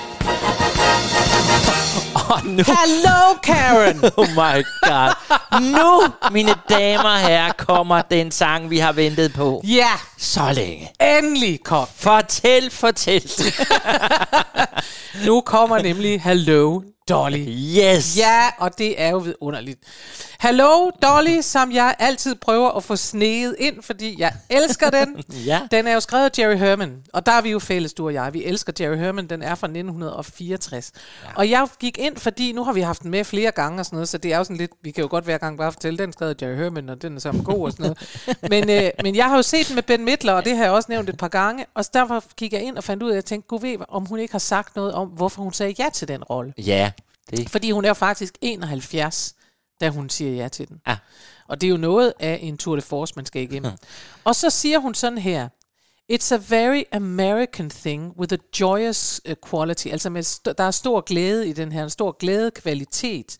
[2.28, 4.04] Og nu, Hello, Karen.
[4.16, 5.14] oh my god.
[5.60, 10.90] Nu, mine damer og herrer, kommer den sang, vi har ventet på Ja, så længe.
[11.18, 11.86] endelig kom.
[11.96, 13.30] Fortæl, fortæl.
[15.26, 17.46] Nu kommer nemlig Hello Dolly.
[17.78, 18.18] Yes!
[18.18, 19.80] Ja, og det er jo vidunderligt.
[20.40, 25.16] Hello Dolly, som jeg altid prøver at få sneget ind, fordi jeg elsker den.
[25.46, 25.60] Ja.
[25.70, 28.14] Den er jo skrevet af Jerry Herman, og der er vi jo fælles, du og
[28.14, 28.34] jeg.
[28.34, 30.92] Vi elsker Jerry Herman, den er fra 1964.
[31.24, 31.28] Ja.
[31.34, 33.96] Og jeg gik ind, fordi nu har vi haft den med flere gange og sådan
[33.96, 35.98] noget, så det er jo sådan lidt, vi kan jo godt hver gang bare fortælle,
[35.98, 38.26] den skrevet Jerry Herman, og den er sammen god og sådan noget.
[38.50, 40.72] men, øh, men jeg har jo set den med Ben Midler, og det har jeg
[40.72, 43.12] også nævnt et par gange, og så derfor gik jeg ind og fandt ud af,
[43.12, 45.74] at jeg tænkte, gud ved, om hun ikke har sagt noget om, hvorfor hun sagde
[45.78, 46.52] ja til den rolle.
[46.58, 46.90] Ja,
[47.30, 49.34] det Fordi hun er faktisk 71,
[49.80, 50.80] da hun siger ja til den.
[50.86, 50.96] Ja.
[51.48, 53.72] Og det er jo noget af en tour de force, man skal igennem.
[54.24, 55.48] Og så siger hun sådan her,
[56.12, 59.86] It's a very American thing with a joyous uh, quality.
[59.86, 63.38] Altså med der er stor glæde i den her, en stor glædekvalitet.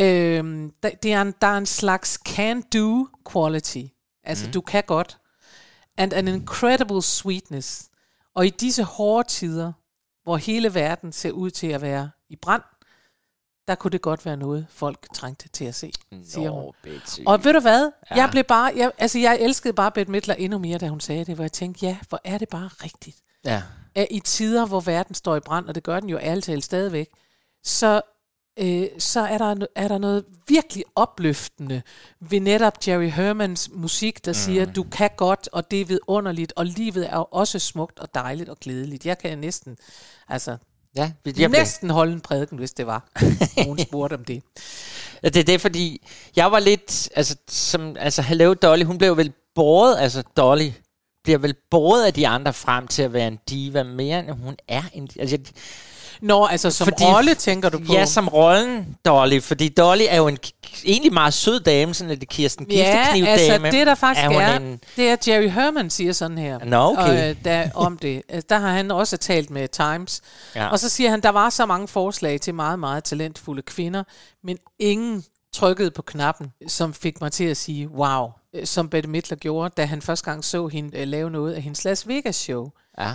[0.00, 3.82] Øhm, der, det er en, der er en slags can-do quality.
[4.24, 4.52] Altså, mm.
[4.52, 5.18] du kan godt.
[5.96, 7.88] And an incredible sweetness.
[8.34, 9.72] Og i disse hårde tider,
[10.22, 12.62] hvor hele verden ser ud til at være i brand,
[13.70, 15.92] der kunne det godt være noget, folk trængte til at se,
[16.24, 16.62] siger hun.
[16.62, 17.20] Nå, Betsy.
[17.26, 17.90] Og ved du hvad?
[18.10, 18.16] Ja.
[18.16, 21.24] Jeg blev bare, jeg, altså jeg elskede bare Bette Midler endnu mere, da hun sagde
[21.24, 23.16] det, hvor jeg tænkte, ja, hvor er det bare rigtigt.
[23.44, 23.62] Ja.
[23.94, 26.64] At i tider, hvor verden står i brand, og det gør den jo ærligt talt
[26.64, 27.08] stadigvæk,
[27.64, 28.02] så,
[28.58, 31.82] øh, så er, der, er der noget virkelig opløftende
[32.20, 34.34] ved netop Jerry Hermans musik, der mm.
[34.34, 38.14] siger, du kan godt, og det er vidunderligt, og livet er jo også smukt og
[38.14, 39.06] dejligt og glædeligt.
[39.06, 39.76] Jeg kan næsten,
[40.28, 40.56] altså,
[40.96, 43.08] Ja, jeg blev, næsten holde en prædiken, hvis det var.
[43.66, 44.42] Hun spurgte om det.
[45.22, 49.16] Ja, det er det, fordi jeg var lidt, altså, som, altså, Hello Dolly, hun blev
[49.16, 50.70] vel båret, altså Dolly
[51.24, 54.56] bliver vel båret af de andre frem til at være en diva mere, end hun
[54.68, 55.46] er en altså, jeg,
[56.20, 57.92] Nå, altså som Fordi- rolle, tænker du på?
[57.92, 60.38] Ja, som rollen Dolly, fordi Dolly er jo en
[60.84, 63.70] egentlig meget sød dame, sådan lidt Kirsten Ja, Giftekniv altså dame.
[63.70, 66.58] det der faktisk hun er, En, det er Jerry Herman siger sådan her.
[66.64, 67.02] Nå, okay.
[67.24, 68.22] Og, øh, der, om det.
[68.28, 70.20] Altså, der har han også talt med Times.
[70.54, 70.68] Ja.
[70.68, 74.02] Og så siger han, der var så mange forslag til meget, meget talentfulde kvinder,
[74.44, 79.08] men ingen trykkede på knappen, som fik mig til at sige, wow, øh, som Bette
[79.08, 82.36] Midler gjorde, da han første gang så hende øh, lave noget af hendes Las Vegas
[82.36, 82.68] show.
[82.98, 83.10] ja.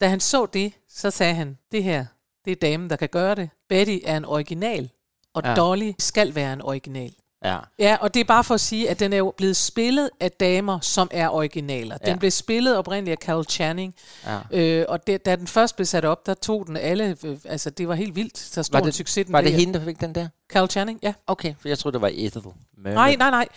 [0.00, 2.04] Da han så det, så sagde han, det her,
[2.46, 3.50] det er damen, der kan gøre det.
[3.68, 4.90] Betty er en original,
[5.34, 5.54] og Ja.
[5.54, 7.12] Dolly skal være en original.
[7.44, 7.58] ja.
[7.78, 10.30] Ja, og det er bare for at sige, at den er jo blevet spillet af
[10.32, 11.96] damer, som er originaler.
[11.98, 12.16] Den Ja.
[12.16, 13.94] blev spillet oprindeligt af Carol Channing,
[14.26, 14.38] Ja.
[14.52, 17.70] øh, og det, da den først blev sat op, der tog den alle, øh, altså
[17.70, 19.58] det var helt vildt, så stor Var en det, succes den var det blev.
[19.58, 20.28] hende, der fik den der?
[20.52, 21.12] Carol Channing, ja.
[21.26, 22.42] Okay, for jeg troede, det var Ethel
[22.76, 22.94] Merman.
[22.94, 23.48] Nej, nej, nej.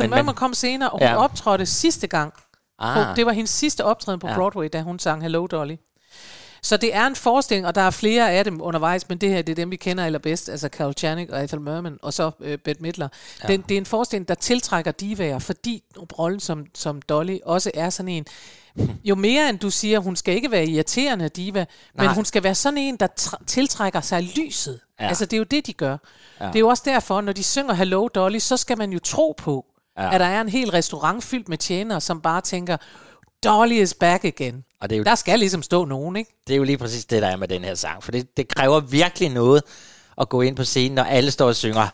[0.00, 1.16] Men- Merman kom senere, og hun Ja.
[1.16, 2.32] optrådte sidste gang.
[2.78, 4.34] Ah, På, det var hendes sidste optræden på ja.
[4.34, 5.76] Broadway, da hun sang Hello Dolly.
[6.62, 9.42] Så det er en forestilling, og der er flere af dem undervejs, men det her
[9.42, 12.58] det er dem, vi kender allerbedst, altså Carol Channing og Ethel Merman, og så øh,
[12.58, 13.08] Bette Midler.
[13.42, 13.48] Ja.
[13.48, 15.82] Den, det er en forestilling, der tiltrækker divaer, fordi
[16.18, 18.26] rollen som, som Dolly også er sådan en,
[19.04, 22.14] jo mere end du siger, hun skal ikke være irriterende diva, men Nej.
[22.14, 24.80] hun skal være sådan en, der tr- tiltrækker sig lyset.
[25.00, 25.08] Ja.
[25.08, 25.96] Altså det er jo det, de gør.
[26.40, 26.46] Ja.
[26.46, 29.34] Det er jo også derfor, når de synger Hello Dolly, så skal man jo tro
[29.38, 29.66] på,
[29.98, 30.14] ja.
[30.14, 32.76] at der er en hel restaurant fyldt med tjenere, som bare tænker,
[33.44, 34.64] Dolly is back again.
[34.82, 36.42] Og det er, jo, Der skal ligesom stå nogen, ikke?
[36.46, 38.02] det er jo lige præcis det, der er med den her sang.
[38.04, 39.62] For det, det kræver virkelig noget
[40.20, 41.88] at gå ind på scenen, når alle står og synger?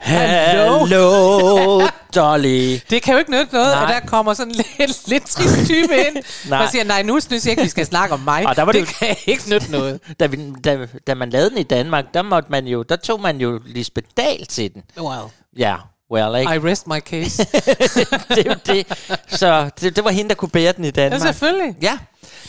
[0.00, 2.78] Hello, Dolly.
[2.90, 3.82] Det kan jo ikke nytte noget, Nej.
[3.82, 6.16] at der kommer sådan en lidt, lidt trist type ind,
[6.50, 6.62] Nej.
[6.64, 8.46] og siger, nej, nu synes jeg ikke, vi skal snakke om mig.
[8.46, 10.00] Og der var det det jo- kan ikke nytte noget.
[10.20, 13.20] Da, vi, da, da man lavede den i Danmark, der, måtte man jo, der tog
[13.20, 14.82] man jo Lisbeth Dahl til den.
[15.00, 15.20] Well,
[15.58, 15.76] Ja,
[16.10, 16.54] well, ikke?
[16.54, 17.44] I rest my case.
[18.28, 18.86] det, er jo det.
[19.28, 21.20] Så det, det var hende, der kunne bære den i ja, Danmark.
[21.20, 21.76] selvfølgelig.
[21.82, 21.98] Ja.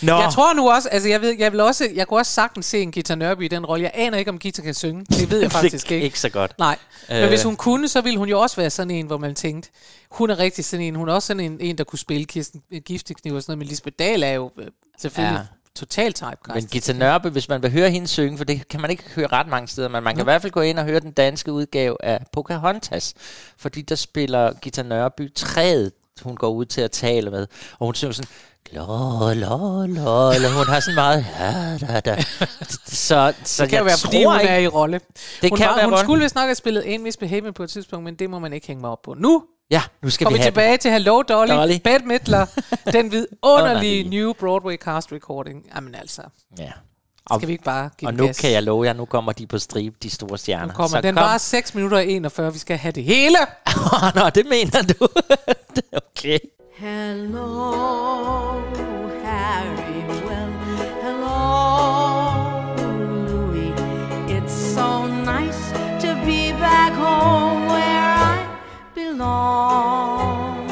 [0.01, 0.19] Nå.
[0.21, 2.81] Jeg tror nu også, altså jeg ved, jeg vil også, jeg kunne også sagtens se
[2.81, 3.83] en Gita Nørby i den rolle.
[3.83, 5.05] Jeg aner ikke, om Gita kan synge.
[5.09, 6.05] Det ved jeg faktisk det, ikke.
[6.05, 6.59] ikke så godt.
[6.59, 6.77] Nej,
[7.09, 7.27] men Øh.
[7.29, 9.69] hvis hun kunne, så ville hun jo også være sådan en, hvor man tænkte,
[10.11, 12.61] hun er rigtig sådan en, hun er også sådan en, en der kunne spille Kirsten
[12.85, 14.67] Giftekniv og sådan noget, men Lisbeth Dahl er jo øh,
[14.99, 15.58] selvfølgelig Ja.
[15.79, 15.85] Ja.
[15.85, 16.55] totalt typecast.
[16.55, 19.27] Men Gita Nørby, hvis man vil høre hende synge, for det kan man ikke høre
[19.27, 21.51] ret mange steder, men man kan i hvert fald gå ind og høre den danske
[21.51, 23.13] udgave af Pocahontas,
[23.57, 27.47] fordi der spiller Gita Nørby træet, hun går ud til at tale med,
[27.79, 28.29] og hun synger sådan,
[28.71, 28.81] la,
[29.33, 30.49] la, la, la.
[30.57, 32.23] hun har sådan meget, ja, da, da.
[32.85, 34.99] Så, så det kan jo være, fordi hun ikke, er i rolle.
[35.41, 36.05] det hun kan var, være hun rollen.
[36.05, 38.53] skulle vist nok have spillet en Miss Behavior på et tidspunkt, men det må man
[38.53, 39.13] ikke hænge mig op på.
[39.13, 41.73] Nu Ja, nu skal kommer vi vi have tilbage til Hello Dolly, Dolly.
[41.83, 42.45] Bette Midler,
[42.93, 44.09] den vidunderlige Underlige.
[44.09, 45.65] New Broadway cast recording.
[45.75, 46.21] Jamen altså,
[46.57, 46.65] den.
[46.65, 46.71] Ja.
[47.35, 48.39] skal vi ikke bare give Og den nu gas?
[48.39, 50.65] kan jeg love jer, nu kommer de på stribe, de store stjerner.
[50.67, 50.97] Nu kommer.
[50.97, 51.23] Så Den kom.
[51.23, 53.37] var 6 minutter og 41, vi skal have det hele.
[54.15, 55.07] Nå, det mener du.
[56.17, 56.39] okay.
[56.77, 57.71] Hello,
[59.23, 59.88] Harry.
[69.19, 70.69] Belong.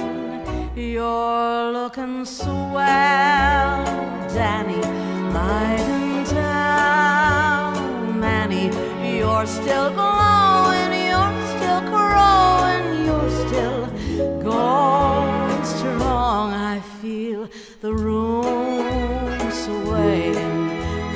[0.76, 3.84] You're looking swell,
[4.34, 4.82] Danny,
[5.34, 8.20] light in town.
[8.20, 8.66] Manny.
[9.18, 13.84] You're still glowing, you're still growing, you're still
[14.52, 16.54] going strong.
[16.54, 17.50] I feel
[17.82, 20.70] the room swaying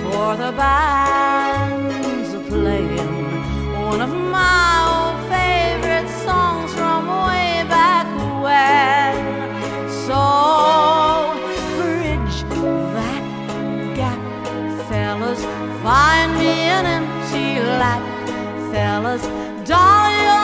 [0.04, 3.14] for the bands playing
[3.90, 4.91] one of my
[15.84, 18.04] Find me an empty lap,
[18.72, 19.24] fellas.
[19.68, 20.41] Darling,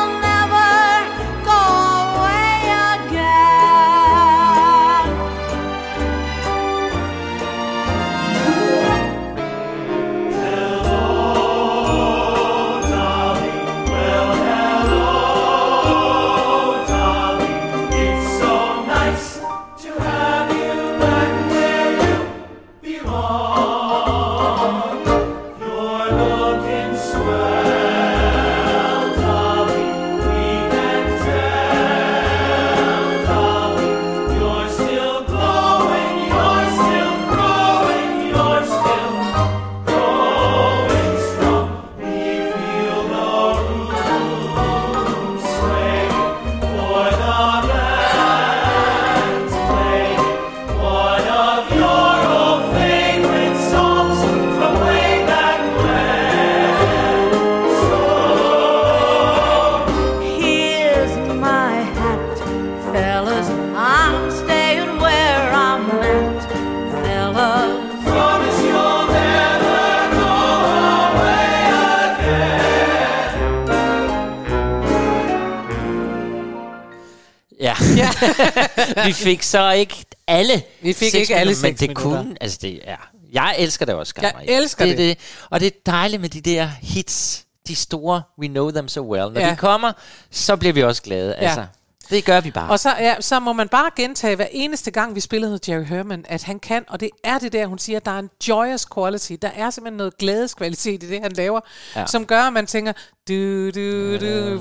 [79.08, 82.24] vi fik så ikke alle Vi fik ikke alle minutter, men seks det minutter.
[82.24, 84.52] kunne, altså det er, jeg elsker det også, Jeg Marie.
[84.52, 84.98] elsker det.
[84.98, 85.18] det.
[85.18, 85.46] det.
[85.50, 89.34] Og det er dejligt med de der hits, de store, we know them so well.
[89.34, 89.50] Når Ja.
[89.52, 89.92] de kommer,
[90.32, 91.36] så bliver vi også glade.
[91.42, 91.48] Ja.
[91.48, 91.66] Altså,
[92.10, 92.70] det gør vi bare.
[92.70, 95.84] Og så, ja, så må man bare gentage hver eneste gang, vi spillede hos Jerry
[95.84, 98.86] Herman, at han kan, og det er det der, hun siger, der er en joyous
[98.94, 99.34] quality.
[99.42, 101.60] Der er simpelthen noget glædeskvalitet i det, han laver,
[101.96, 102.06] ja.
[102.06, 102.94] Som gør, at man tænker,
[103.28, 104.60] du, du, du,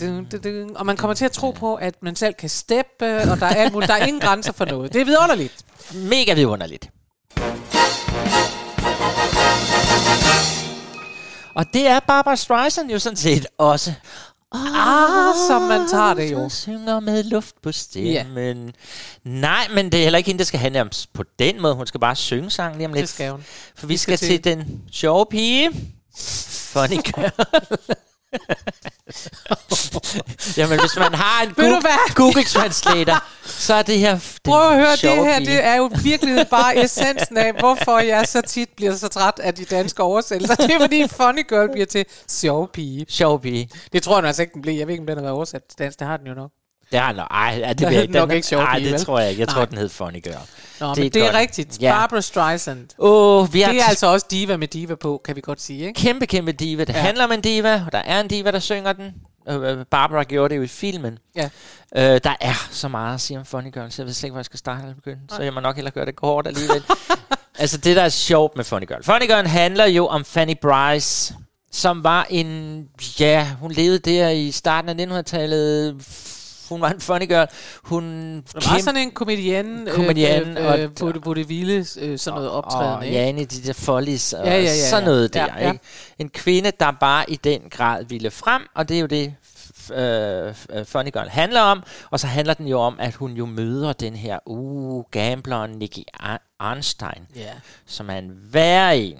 [0.00, 3.16] du, du, du, og man kommer til at tro på, at man selv kan steppe,
[3.16, 3.88] og der er, alt muligt.
[3.88, 4.92] der er ingen grænser for noget.
[4.92, 5.64] Det er vidunderligt.
[5.94, 6.90] Mega vidunderligt.
[11.54, 13.92] Og det er Barbara Streisand jo sådan set også.
[14.76, 16.48] Ah, som man tager det jo.
[16.48, 18.12] Synger med luft på stemmen.
[18.36, 18.54] Ja.
[19.30, 21.74] Nej, men det er heller ikke hende, der skal handle om på den måde.
[21.74, 23.02] Hun skal bare synge sangen lige om lidt.
[23.02, 23.44] Det skal hun.
[23.76, 25.70] For vi skal, til den sjove pige.
[26.72, 27.30] Funny girl.
[30.56, 31.82] Jamen, hvis man har en Google?
[32.14, 35.90] Google Translator, så er det her den Prøv at høre, det her det er jo
[36.02, 40.54] virkelig bare essensen af, hvorfor jeg så tit bliver så træt af de danske oversættelser.
[40.54, 43.06] Det er fordi Funny Girl bliver til sjov pige.
[43.08, 43.68] Sjov pige.
[43.92, 44.76] Det tror jeg altså ikke, den bliver.
[44.76, 45.98] Jeg ved ikke, om den har været oversat til dansk.
[45.98, 46.50] Det har den jo nok.
[46.92, 47.26] Det har nok.
[47.30, 48.02] Ej, ja, det ikke.
[48.02, 49.04] den nok Den- ikke sjov Ej, pige, det vel?
[49.04, 49.40] tror jeg ikke.
[49.40, 49.64] Jeg tror, Nej.
[49.64, 50.34] den hed Funny Girl.
[50.80, 51.34] Nå, Det men er det er godt.
[51.36, 51.78] rigtigt.
[51.82, 51.92] Ja.
[51.92, 52.88] Barbara Streisand.
[52.98, 55.86] Oh, vi har Det er altså også diva med diva på, kan vi godt sige,
[55.86, 56.00] ikke?
[56.00, 56.84] kæmpe, kæmpe diva.
[56.84, 56.98] Det Ja.
[56.98, 57.04] ja.
[57.04, 59.14] handler om en diva, og der er en diva, der synger den.
[59.48, 61.18] Øh, øh, Barbara gjorde det jo i filmen.
[61.36, 61.48] Ja.
[61.96, 64.32] Øh, der er så meget at sige om Funny Girl, så jeg ved slet ikke,
[64.32, 65.20] hvor jeg skal starte eller begynde.
[65.36, 66.82] Så jeg må nok hellere gøre det kort alligevel.
[67.58, 69.02] altså det, der er sjovt med Funny Girl.
[69.02, 71.34] Funny Girl handler jo om Fanny Bryce,
[71.72, 72.84] som var en...
[73.20, 75.96] Ja, hun levede der i starten af 1900-tallet.
[76.68, 77.46] Hun var en funny girl.
[77.82, 78.04] Hun
[78.54, 82.34] var sådan en komedian, Komedian, øh, og- øh, på, det, på det vilde, øh, sådan
[82.36, 83.18] noget optræden, og ikke?
[83.18, 85.10] Jane, de der follies og Ja, ja, ja, sådan ja.
[85.10, 85.46] noget der.
[85.56, 85.72] Ja, ja.
[85.72, 85.84] Ikke?
[86.18, 89.34] En kvinde, der bare i den grad ville frem, og det er jo det,
[89.94, 91.82] øh, øh, Funny Girl handler om.
[92.10, 96.02] Og så handler den jo om, at hun jo møder den her uh, gambleren Nicky
[96.20, 97.52] Ar- Arnstein, Ja.
[97.86, 99.18] som er en værre en.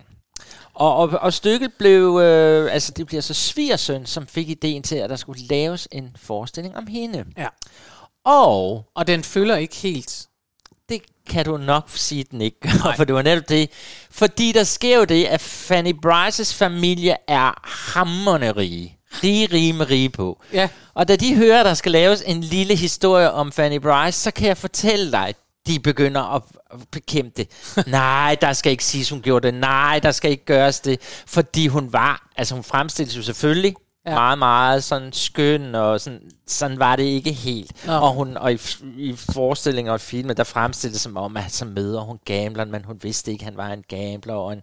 [0.76, 4.96] Og, og, og stykket blev, øh, altså det bliver så svigersøn, som fik ideen til,
[4.96, 7.24] at der skulle laves en forestilling om hende.
[7.38, 7.46] Ja.
[8.24, 10.26] Og Og den følger ikke helt.
[10.88, 13.70] det kan du nok sige, den ikke gør, for det var netop det.
[14.10, 17.60] Fordi der sker jo det, at Fanny Bryces familie er
[17.94, 18.98] hammerne rige.
[19.22, 20.42] Rige, rige med rige på.
[20.52, 20.68] Ja.
[20.94, 24.30] Og da de hører, at der skal laves en lille historie om Fanny Bryce, så
[24.30, 25.34] kan jeg fortælle dig,
[25.66, 26.42] de begynder at
[26.90, 27.48] bekæmpe det.
[27.86, 29.54] Nej, der skal ikke siges, hun gjorde det.
[29.54, 31.00] Nej, der skal ikke gøres det.
[31.26, 33.74] Fordi hun var, altså hun fremstilles jo selvfølgelig
[34.06, 34.10] Ja.
[34.10, 34.16] ja.
[34.16, 37.86] meget, meget sådan skøn, og sådan, sådan var det ikke helt.
[37.86, 37.92] Nå.
[37.92, 38.58] Og, hun, og i,
[38.96, 42.98] i forestillinger og filmer, der fremstilles som om, at så møder hun gambleren, men hun
[43.02, 44.60] vidste ikke, at han var en gambler, og en,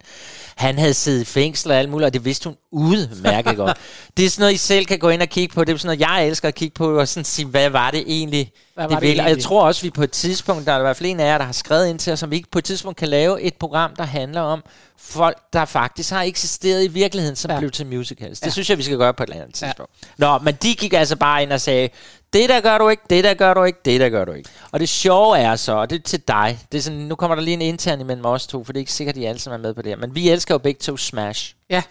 [0.55, 3.77] han havde siddet i fængsel og alt muligt, og det vidste hun udmærket godt.
[4.17, 5.63] Det er sådan noget, I selv kan gå ind og kigge på.
[5.63, 8.03] Det er sådan noget, jeg elsker at kigge på, og sådan sige, hvad var det
[8.07, 10.77] egentlig, Hvad var Det det og jeg tror også, vi på et tidspunkt, der er
[10.77, 12.49] i hvert fald en af jer, der har skrevet ind til os, om vi ikke
[12.51, 14.63] på et tidspunkt kan lave et program, der handler om
[14.97, 17.53] folk, der faktisk har eksisteret i virkeligheden, som Ja.
[17.55, 17.59] ja.
[17.59, 18.39] blev til musicals.
[18.39, 18.47] Det Ja.
[18.47, 18.51] ja.
[18.51, 19.67] synes jeg, vi skal gøre på et eller andet Ja.
[19.67, 19.91] tidspunkt.
[20.17, 21.89] Nå, men de gik altså bare ind og sagde,
[22.33, 24.49] det der gør du ikke, det der gør du ikke, det der gør du ikke.
[24.71, 27.35] Og det sjove er så, og det er til dig, det er sådan, nu kommer
[27.35, 29.39] der lige en intern imellem os to, for det er ikke sikkert, at I alle
[29.39, 31.55] sammen er med på det her, men vi elsker jo begge to Smash.
[31.69, 31.81] Ja,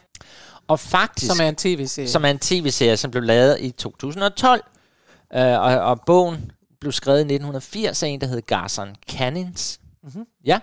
[0.68, 2.08] Og faktisk, som er en tv-serie.
[2.08, 4.64] som er en tv-serie, som blev lavet i 2012.
[5.34, 6.50] Øh, og, og bogen
[6.82, 9.78] blev skrevet i 1980 af en, der hed Garson Cannins.
[10.04, 10.24] Mm-hmm.
[10.44, 10.58] Ja.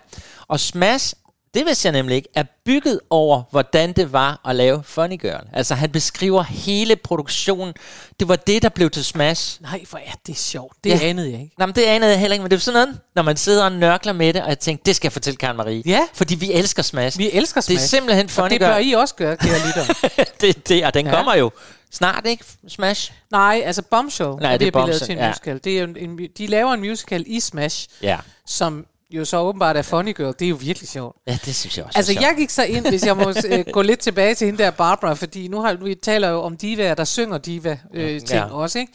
[0.48, 1.14] Og Smash,
[1.54, 5.48] det vidste jeg nemlig ikke, er bygget over, hvordan det var at lave Funny Girl.
[5.54, 7.74] Altså, han beskriver hele produktionen.
[8.20, 9.62] Det var det, der blev til Smash.
[9.62, 10.78] Nej, hvor er det sjovt.
[10.84, 11.00] Det Ja.
[11.08, 11.56] anede jeg ikke.
[11.58, 13.66] Nå, men det anede jeg heller ikke, men det er sådan noget, når man sidder
[13.66, 15.84] og nørkler med det, og jeg tænkte, det skal jeg fortælle Karen Marie.
[15.86, 16.02] Ja.
[16.14, 17.18] Fordi vi elsker Smash.
[17.18, 17.90] Vi elsker det er Smash.
[17.90, 18.88] simpelthen Og Funny det bør Girl.
[18.88, 20.10] I også gøre, kære lytter.
[20.42, 21.16] det det, og den ja.
[21.16, 21.52] kommer jo
[21.92, 22.44] snart, ikke?
[22.68, 23.12] Smash.
[23.32, 25.28] Nej, altså Bombshell Nej, er det er Bombshell, til en ja.
[25.28, 25.60] musical.
[25.64, 28.18] Det er jo en, de laver en musical i Smash, Ja.
[28.46, 30.34] som jo så åbenbart er Funny Girl.
[30.40, 31.18] Det er jo virkelig sjovt.
[31.28, 33.82] Ja, det synes jeg også Altså, jeg gik så ind, hvis jeg må øh, gå
[33.82, 37.04] lidt tilbage til hende der Barbara, fordi nu har vi taler jo om divaer, der
[37.04, 38.54] synger diva-ting øh, ting Ja.
[38.54, 38.94] også, ikke?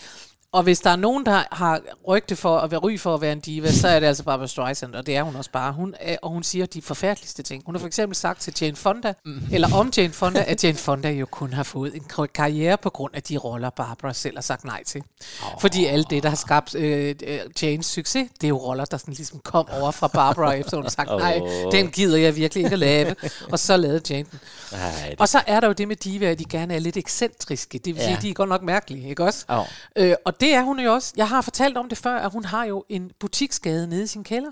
[0.54, 3.32] Og hvis der er nogen, der har rygte for at være ry for at være
[3.32, 5.72] en diva, så er det altså Barbara Streisand, og det er hun også bare.
[5.72, 7.62] Hun er, og hun siger de forfærdeligste ting.
[7.66, 9.42] Hun har for eksempel sagt til Jane Fonda, mm.
[9.52, 12.90] eller om Jane Fonda, at Jane Fonda jo kun har fået en kar- karriere på
[12.90, 15.02] grund af de roller, Barbara selv har sagt nej til.
[15.42, 15.60] Oh.
[15.60, 18.96] Fordi alt det, der har skabt øh, øh, Janes succes, det er jo roller, der
[18.96, 21.72] sådan ligesom kom over fra Barbara, efter hun har sagt, nej, Åh.
[21.72, 23.14] den gider jeg virkelig ikke at lave.
[23.52, 24.40] Og så lavede Jane den.
[24.72, 26.96] Ej, det, Og så er der jo det med diva, at de gerne er lidt
[26.96, 27.78] ekscentriske.
[27.78, 28.18] Det vil sige, Ja.
[28.22, 29.44] de er godt nok mærkelige, ikke også?
[29.48, 29.64] Åh.
[29.96, 31.14] Øh, og det er hun jo også.
[31.16, 34.24] Jeg har fortalt om det før, at hun har jo en butiksgade nede i sin
[34.24, 34.50] kælder.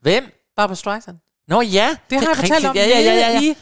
[0.00, 0.24] Hvem?
[0.56, 1.18] Barbara Streisand.
[1.48, 3.40] Nå ja, Det, har jeg er fortalt om ja, ja, ja, ja.
[3.40, 3.54] i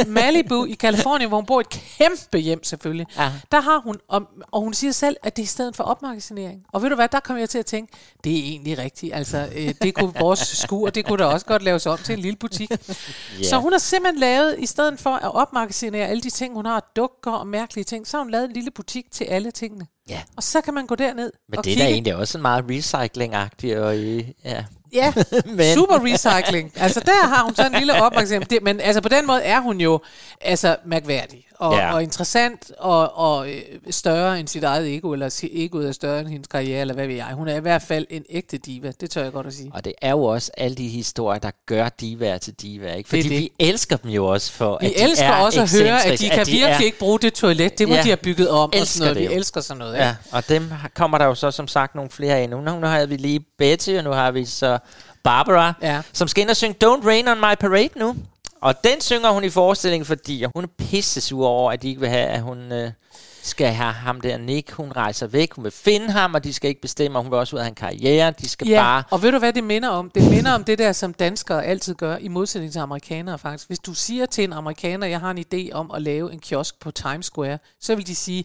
[0.00, 3.06] øh, Malibu i Kalifornien, hvor hun bor i et kæmpe hjem selvfølgelig.
[3.18, 3.32] Ja.
[3.52, 4.22] Der har hun, og,
[4.52, 6.62] og hun siger selv, at det er i stedet for opmagasinering.
[6.72, 7.92] Og ved du hvad, der kom jeg til at tænke,
[8.24, 9.14] det er egentlig rigtigt.
[9.14, 12.20] Altså, øh, det kunne vores skur, det kunne da også godt laves om til en
[12.20, 12.70] lille butik.
[12.70, 13.44] Ja.
[13.48, 16.92] Så hun har simpelthen lavet, i stedet for at opmagasinere alle de ting, hun har,
[16.96, 19.86] dukker og mærkelige ting, så har hun lavet en lille butik til alle tingene.
[20.08, 20.22] Ja.
[20.36, 21.84] Og så kan man gå derned Men og det er kigge.
[21.84, 23.78] da egentlig også sådan meget recycling-agtigt.
[23.78, 23.96] Og,
[24.44, 24.64] ja.
[24.92, 25.12] Ja,
[25.56, 26.72] Men- super recycling.
[26.76, 28.60] Altså der har hun så en lille opmærksomhed.
[28.62, 30.00] Men altså på den måde er hun jo
[30.40, 31.94] altså mærkværdig og, Ja.
[31.94, 36.28] og interessant og, og øh, større end sit eget ego, eller egoet er større end
[36.28, 37.24] hendes karriere, eller hvad ved jeg.
[37.32, 39.70] Hun er i hvert fald en ægte diva, det tør jeg godt at sige.
[39.74, 42.94] Og det er jo også alle de historier, der gør divaer til divaer.
[42.94, 43.08] Ikke?
[43.08, 43.38] Fordi Det det.
[43.38, 46.18] vi elsker dem jo også for, Vi at de elsker er også at høre, at
[46.18, 47.78] de kan virkelig er, ikke bruge det toilet.
[47.78, 48.02] Det må Ja.
[48.02, 48.56] de have bygget om.
[48.72, 49.30] Og Elsker sådan noget.
[49.30, 49.94] Vi elsker sådan noget.
[49.94, 50.04] Ikke?
[50.04, 52.60] Ja, og dem kommer der jo så som sagt nogle flere af nu.
[52.60, 54.78] Nu, nu har vi lige Betty, og nu har vi så
[55.24, 56.00] Barbara, Ja.
[56.12, 58.16] som skal ind og synge Don't Rain on My Parade nu.
[58.62, 62.00] Og den synger hun i forestillingen, fordi hun er pisse sur over, at de ikke
[62.00, 62.90] vil have, at hun øh,
[63.42, 64.70] skal have ham der Nick.
[64.70, 67.38] Hun rejser væk, hun vil finde ham, og de skal ikke bestemme, og hun vil
[67.38, 68.30] også ud af en karriere.
[68.30, 69.02] De skal Ja, bare...
[69.10, 70.10] og ved du hvad det minder om?
[70.10, 73.68] Det minder om det der, som danskere altid gør, i modsætning til amerikanere faktisk.
[73.68, 76.80] Hvis du siger til en amerikaner, jeg har en idé om at lave en kiosk
[76.80, 78.44] på Times Square, så vil de sige,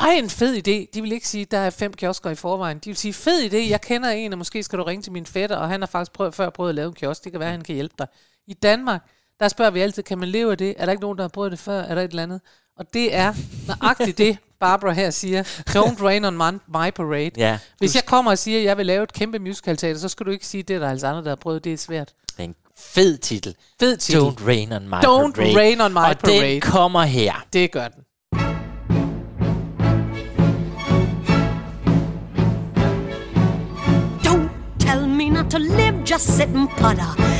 [0.00, 0.90] ej, en fed idé.
[0.94, 2.78] De vil ikke sige, der er fem kiosker i forvejen.
[2.78, 5.26] De vil sige, fed idé, jeg kender en, og måske skal du ringe til min
[5.26, 7.24] fætter, og han har faktisk prøvet, før prøvet at lave en kiosk.
[7.24, 8.06] Det kan være, han kan hjælpe dig.
[8.46, 9.02] I Danmark,
[9.40, 10.74] der spørger vi altid, kan man leve af det?
[10.78, 11.80] Er der ikke nogen, der har prøvet det før?
[11.82, 12.40] Er der et eller andet?
[12.78, 13.34] Og det er
[13.68, 15.42] nøjagtigt det, Barbara her siger.
[15.70, 17.30] Don't rain on my, my parade.
[17.36, 20.08] Ja, Hvis jeg kommer og siger, at jeg vil lave et kæmpe musical teater, så
[20.08, 21.64] skal du ikke sige, at det er der altså andre, der har prøvet.
[21.64, 22.12] Det er svært.
[22.36, 23.54] Det er en fed titel.
[23.80, 24.20] Fed titel.
[24.20, 25.56] Don't Rain on My Don't Parade.
[25.58, 26.40] Rain on My og Parade.
[26.52, 27.46] den kommer her.
[27.52, 28.00] Det gør den.
[34.24, 37.33] Don't tell me not to live, just sit and putter.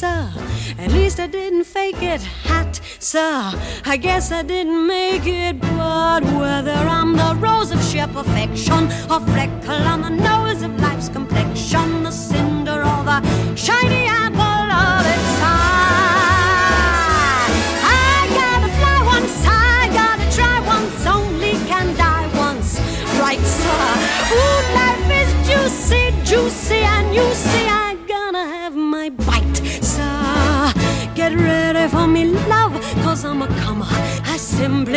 [0.00, 0.32] sir.
[0.78, 3.52] At least I didn't fake it, hat, sir.
[3.84, 9.20] I guess I didn't make it, but whether I'm the rose of sheer perfection or
[9.32, 13.20] freckle on the nose of life's complexion, the cinder or the
[13.56, 14.06] shiny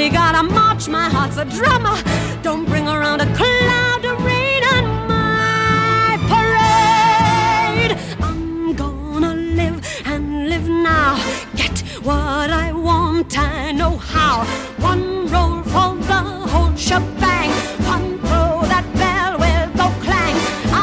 [0.03, 0.87] really gotta march.
[0.89, 1.95] My heart's a drummer.
[2.41, 7.97] Don't bring around a cloud of rain on my parade.
[8.19, 11.15] I'm gonna live and live now.
[11.55, 14.43] Get what I want, I know how.
[14.91, 17.51] One roll for the whole shebang.
[17.93, 20.35] One throw that bell will go clang.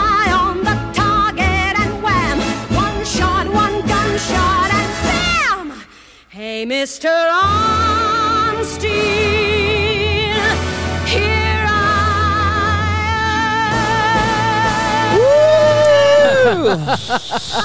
[0.07, 2.39] Eye on the target and wham.
[2.85, 5.83] One shot, one gunshot, and bam!
[6.31, 7.11] Hey, Mr.
[7.31, 7.70] Arm.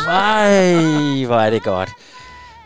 [0.07, 1.89] Ej, hvor er det godt.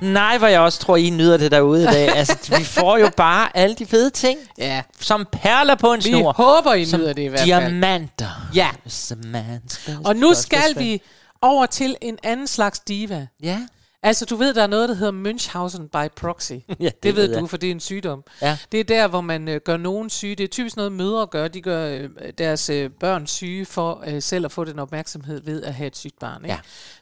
[0.01, 2.09] Nej, hvor jeg også tror, I nyder det derude i dag.
[2.17, 4.39] Altså, vi får jo bare alle de fede ting.
[4.57, 4.81] Ja.
[4.99, 6.31] Som perler på en Vi snor.
[6.33, 7.49] håber, I nyder det i hvert fald.
[7.49, 8.47] diamanter.
[8.53, 8.69] Ja.
[9.09, 9.91] Diamanter.
[10.05, 11.01] Og nu skal vi
[11.41, 13.27] over til en anden slags diva.
[13.43, 13.57] Ja.
[14.03, 16.51] Altså, du ved, der er noget, der hedder Münchhausen by proxy.
[16.51, 18.23] det det, det ved ved du, for det er en sygdom.
[18.41, 18.57] Ja.
[18.71, 20.35] Det er der, hvor man øh, gør nogen syge.
[20.35, 21.47] Det er typisk noget, mødre gør.
[21.47, 25.63] De gør øh, deres øh, børn syge for øh, selv at få den opmærksomhed ved
[25.63, 26.45] at have et sygt barn.
[26.45, 26.53] Ikke?
[26.53, 26.59] Ja.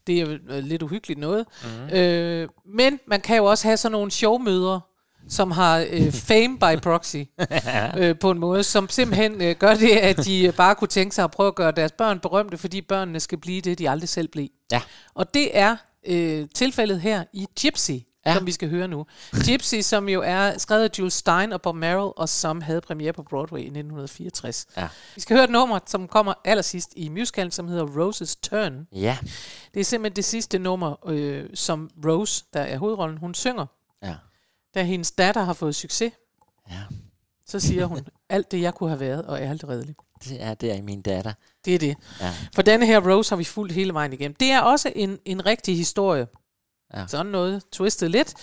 [0.08, 1.46] Det er øh, lidt uhyggeligt noget.
[1.64, 1.98] Mm-hmm.
[1.98, 4.82] Øh, men man kan jo også have sådan nogle showmødre,
[5.30, 7.18] som har øh, fame by proxy
[7.98, 11.16] øh, på en måde, som simpelthen øh, gør det, at de øh, bare kunne tænke
[11.16, 14.10] sig at prøve at gøre deres børn berømte, fordi børnene skal blive det, de aldrig
[14.10, 14.48] selv blev.
[14.72, 14.82] Ja.
[15.16, 15.76] Og det er
[16.08, 17.92] øh, tilfældet her i Gypsy,
[18.26, 18.34] ja.
[18.34, 19.06] som vi skal høre nu.
[19.46, 23.14] Gypsy, som jo er skrevet af Jules Stein og Bob Merrill, og som havde premiere
[23.14, 24.68] på Broadway i 1964.
[24.78, 24.88] Ja.
[25.16, 28.88] Vi skal høre et nummer, som kommer allersidst i musicalen, som hedder Rose's Turn.
[28.92, 29.18] Ja.
[29.74, 33.66] Det er simpelthen det sidste nummer, øh, som Rose, der er hovedrollen, hun synger.
[34.04, 34.16] Ja.
[34.76, 36.14] Da hendes datter har fået succes,
[36.72, 36.82] Ja.
[37.46, 38.00] så siger hun,
[38.30, 39.98] alt det jeg kunne have været, og er alt redeligt.
[40.24, 41.34] Det er der i min datter.
[41.66, 41.96] Det er det.
[42.22, 42.34] Ja.
[42.56, 44.36] For denne her Rose har vi fulgt hele vejen igennem.
[44.36, 46.28] Det er også en, en rigtig historie.
[46.94, 47.08] Ja.
[47.08, 48.34] Sådan noget twistet lidt.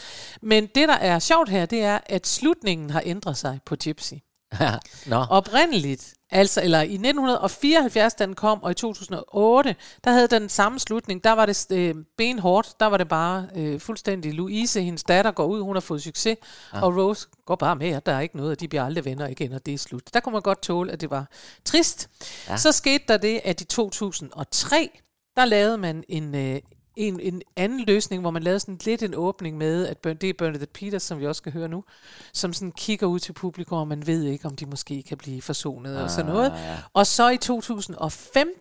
[0.42, 4.14] Men det, der er sjovt her, det er, at slutningen har ændret sig på Gypsy.
[5.06, 5.16] Nå.
[5.30, 10.78] Oprindeligt, altså, eller i 1974, da den kom, og i 2008, der havde den samme
[10.80, 11.24] slutning.
[11.24, 12.80] Der var det øh, benhårdt.
[12.80, 16.36] Der var det bare øh, fuldstændig Louise, hendes datter, går ud, hun har fået succes,
[16.72, 16.78] Ja.
[16.78, 16.84] ja.
[16.84, 19.26] og Rose går bare med, at der er ikke noget, og de bliver aldrig venner
[19.28, 20.02] igen, og det er slut.
[20.14, 21.26] Der kunne man godt tåle, at det var
[21.64, 22.08] trist.
[22.48, 22.56] Ja.
[22.56, 24.90] Så skete der det, at i 2003,
[25.36, 26.60] der lavede man en, øh,
[26.96, 30.32] en, en anden løsning, hvor man lavede sådan lidt en åbning med, at det er
[30.38, 31.84] Bernadette Peters, som vi også skal høre nu,
[32.32, 35.42] som sådan kigger ud til publikum, og man ved ikke, om de måske kan blive
[35.42, 36.50] forsonet og sådan noget.
[36.50, 36.76] Ah, ja.
[36.92, 38.54] Og så i 2015,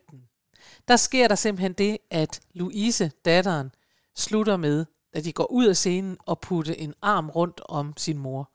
[0.87, 3.71] der sker der simpelthen det, at Louise, datteren,
[4.15, 8.17] slutter med, at de går ud af scenen og putte en arm rundt om sin
[8.17, 8.49] mor,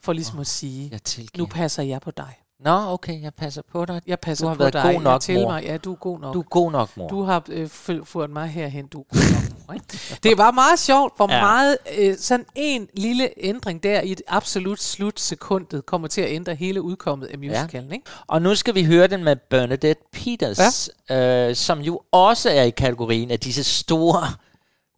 [0.00, 1.00] for ligesom at sige,
[1.36, 2.41] nu passer jeg på dig.
[2.64, 4.00] Nå, okay, jeg passer på dig.
[4.06, 4.82] Jeg passer du har på været dig.
[4.82, 5.50] god Jeg nok, til mor.
[5.50, 5.64] mig.
[5.64, 6.34] Ja, du er god nok.
[6.34, 7.08] Du er god nok, mor.
[7.08, 9.74] Du har øh, ført mig herhen, du er god nok, mor.
[9.74, 9.86] Ikke?
[10.22, 11.36] Det var meget sjovt, hvor Ja.
[11.36, 11.42] ja.
[11.42, 16.54] meget øh, sådan en lille ændring der i et absolut slutsekundet kommer til at ændre
[16.54, 17.92] hele udkommet af musicalen.
[17.92, 18.04] Ikke?
[18.26, 21.48] Og nu skal vi høre den med Bernadette Peters, ja.
[21.48, 24.22] øh, som jo også er i kategorien af disse store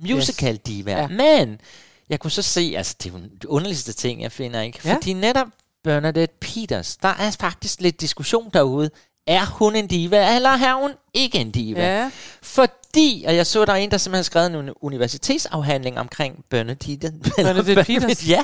[0.00, 1.00] musical divaer.
[1.00, 1.08] Ja.
[1.08, 1.60] Men
[2.08, 4.80] jeg kunne så se, altså det er jo de underligste ting, jeg finder ikke.
[4.84, 4.94] Ja.
[4.94, 5.46] Fordi netop
[5.84, 8.90] Bernadette Peters, der er faktisk lidt diskussion derude.
[9.26, 11.98] Er hun en diva, eller er hun ikke en diva?
[12.00, 12.10] Ja.
[12.42, 17.12] Fordi, og jeg så, der er en, der simpelthen har skrevet en universitetsafhandling omkring Bernadette,
[17.36, 18.28] Bernadette Peters.
[18.28, 18.42] ja,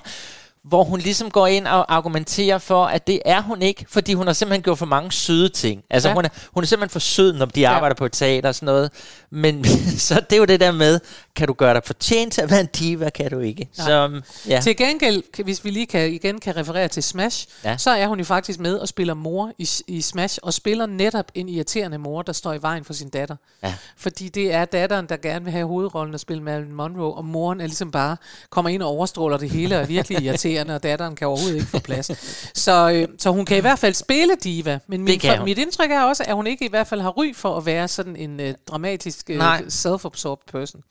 [0.65, 4.27] hvor hun ligesom går ind og argumenterer for, at det er hun ikke, fordi hun
[4.27, 5.83] har simpelthen gjort for mange søde ting.
[5.91, 6.11] Altså ja.
[6.11, 6.15] Ja.
[6.15, 8.67] hun, er, hun er simpelthen for sød, når de arbejder på et teater og sådan
[8.67, 8.91] noget.
[9.31, 9.65] Men
[10.09, 11.01] så det er jo det der med,
[11.41, 13.69] kan du gøre dig fortjent til at være en diva, kan du ikke.
[13.79, 13.87] Nej.
[13.87, 14.61] Så, ja.
[14.61, 17.77] Til gengæld, hvis vi lige kan, igen kan referere til Smash, Ja.
[17.77, 21.25] så er hun jo faktisk med og spiller mor i, i Smash, og spiller netop
[21.35, 23.37] en irriterende mor, der står i vejen for sin datter.
[23.63, 23.75] Ja.
[23.97, 27.61] Fordi det er datteren, der gerne vil have hovedrollen og spille Marilyn Monroe, og moren
[27.61, 28.17] er ligesom bare,
[28.51, 31.69] kommer ind og overstråler det hele, og er virkelig irriterende, og datteren kan overhovedet ikke
[31.69, 32.11] få plads.
[32.59, 35.91] Så, øh, så hun kan i hvert fald spille diva, men min, for, mit indtryk
[35.91, 38.41] er også, at hun ikke i hvert fald har ry for at være sådan en
[38.41, 39.39] øh, dramatisk, øh,
[39.69, 40.83] self-absorbed person.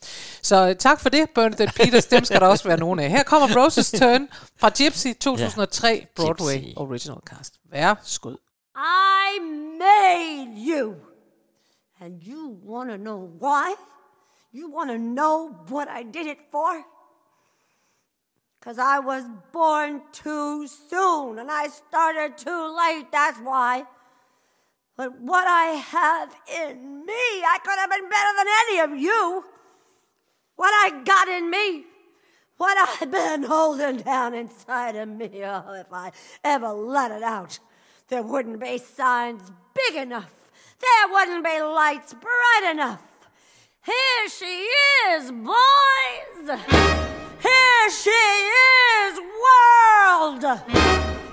[0.41, 2.05] Så tak for det, Bernadette Peters.
[2.05, 3.09] Dem skal der også være nogen af.
[3.09, 6.73] Her kommer Rose's Turn fra Gypsy 2003 Broadway Gypsy.
[6.77, 7.53] Original Cast.
[7.71, 8.37] Værsgod.
[8.75, 9.39] I
[9.79, 10.95] made you.
[12.01, 13.75] And you want to know why?
[14.53, 16.71] You want to know what I did it for?
[18.59, 19.23] Because I was
[19.53, 23.83] born too soon and I started too late, that's why.
[24.97, 25.67] But what I
[25.97, 26.29] have
[26.63, 27.23] in me,
[27.53, 29.43] I could have been better than any of you.
[30.59, 31.85] What I got in me,
[32.57, 36.11] what I've been holding down inside of me, oh, if I
[36.43, 37.59] ever let it out,
[38.09, 40.51] there wouldn't be signs big enough.
[40.81, 43.01] There wouldn't be lights bright enough.
[43.85, 44.67] Here she
[45.13, 46.59] is, boys.
[47.41, 50.43] Here she is, world.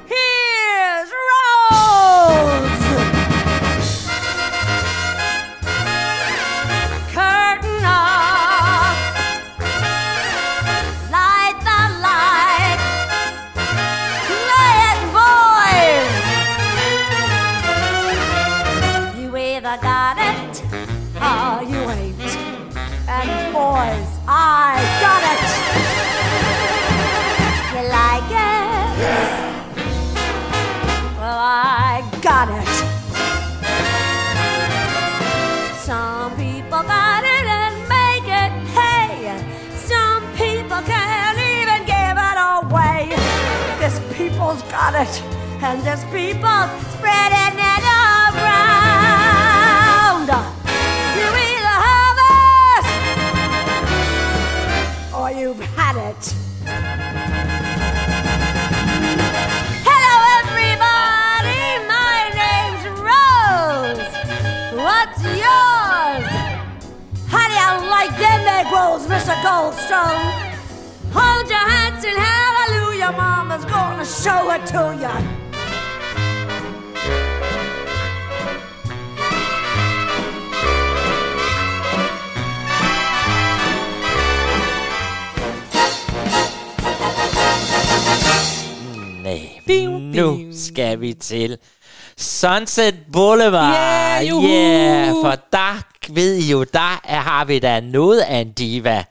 [0.06, 2.85] Here's Rose.
[32.36, 32.76] product.
[35.88, 39.10] Some people got it and make it pay.
[39.74, 43.16] Some people can't even give it away.
[43.80, 45.14] This people's got it,
[45.62, 46.85] and this people's
[68.70, 69.34] them Negroes, Mr.
[69.42, 70.56] Goldstone?
[71.12, 75.36] Hold your hands in hallelujah, Mama's gonna show it to you.
[89.22, 91.58] Nej, hmm, nu skal vi til
[92.18, 93.74] Sunset Boulevard.
[93.74, 94.48] Yeah, juhu!
[94.48, 99.04] yeah, for der ved I jo, der er, har vi da noget af en diva,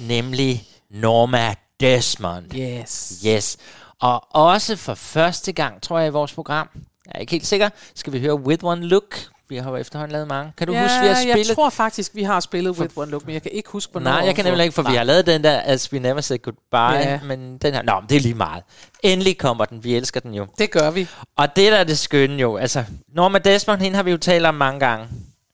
[0.00, 2.54] nemlig Norma Desmond.
[2.54, 3.22] Yes.
[3.26, 3.56] Yes.
[4.00, 6.68] Og også for første gang, tror jeg, i vores program,
[7.06, 9.18] jeg er ikke helt sikker, skal vi høre With One Look.
[9.52, 10.52] Vi har jo efterhånden lavet mange.
[10.56, 11.54] Kan du ja, huske, vi har jeg spillet?
[11.56, 14.10] tror faktisk, vi har spillet With One Look, men jeg kan ikke huske, hvornår.
[14.10, 14.92] Nej, jeg kan nemlig ikke, for Nej.
[14.92, 16.78] vi har lavet den der As We Never Said Goodbye,
[17.08, 17.20] Ja.
[17.24, 18.64] men den her, nå, men det er lige meget.
[19.02, 20.46] Endelig kommer den, vi elsker den jo.
[20.58, 21.08] Det gør vi.
[21.36, 22.84] Og det der er det skønne jo, altså,
[23.14, 25.06] Norma Desmond, hende har vi jo talt om mange gange.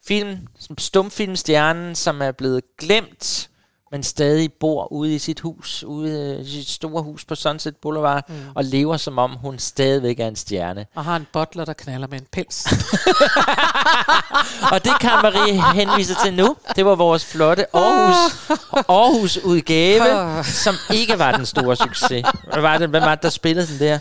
[0.07, 3.49] Film, som stumfilmstjernen, som er blevet glemt,
[3.93, 8.25] men stadig bor ude i sit hus, ude i sit store hus på Sunset Boulevard,
[8.29, 8.35] mm.
[8.55, 10.87] og lever som om hun stadigvæk er en stjerne.
[10.95, 12.67] Og har en butler, der knaller med en pels.
[14.73, 16.57] Og det kan Marie henvise til nu.
[16.77, 18.51] Det var vores flotte Aarhus,
[18.89, 22.25] Aarhus udgave, som ikke var den store succes.
[22.53, 23.99] Hvad var det, hvem var det, der spillede den der?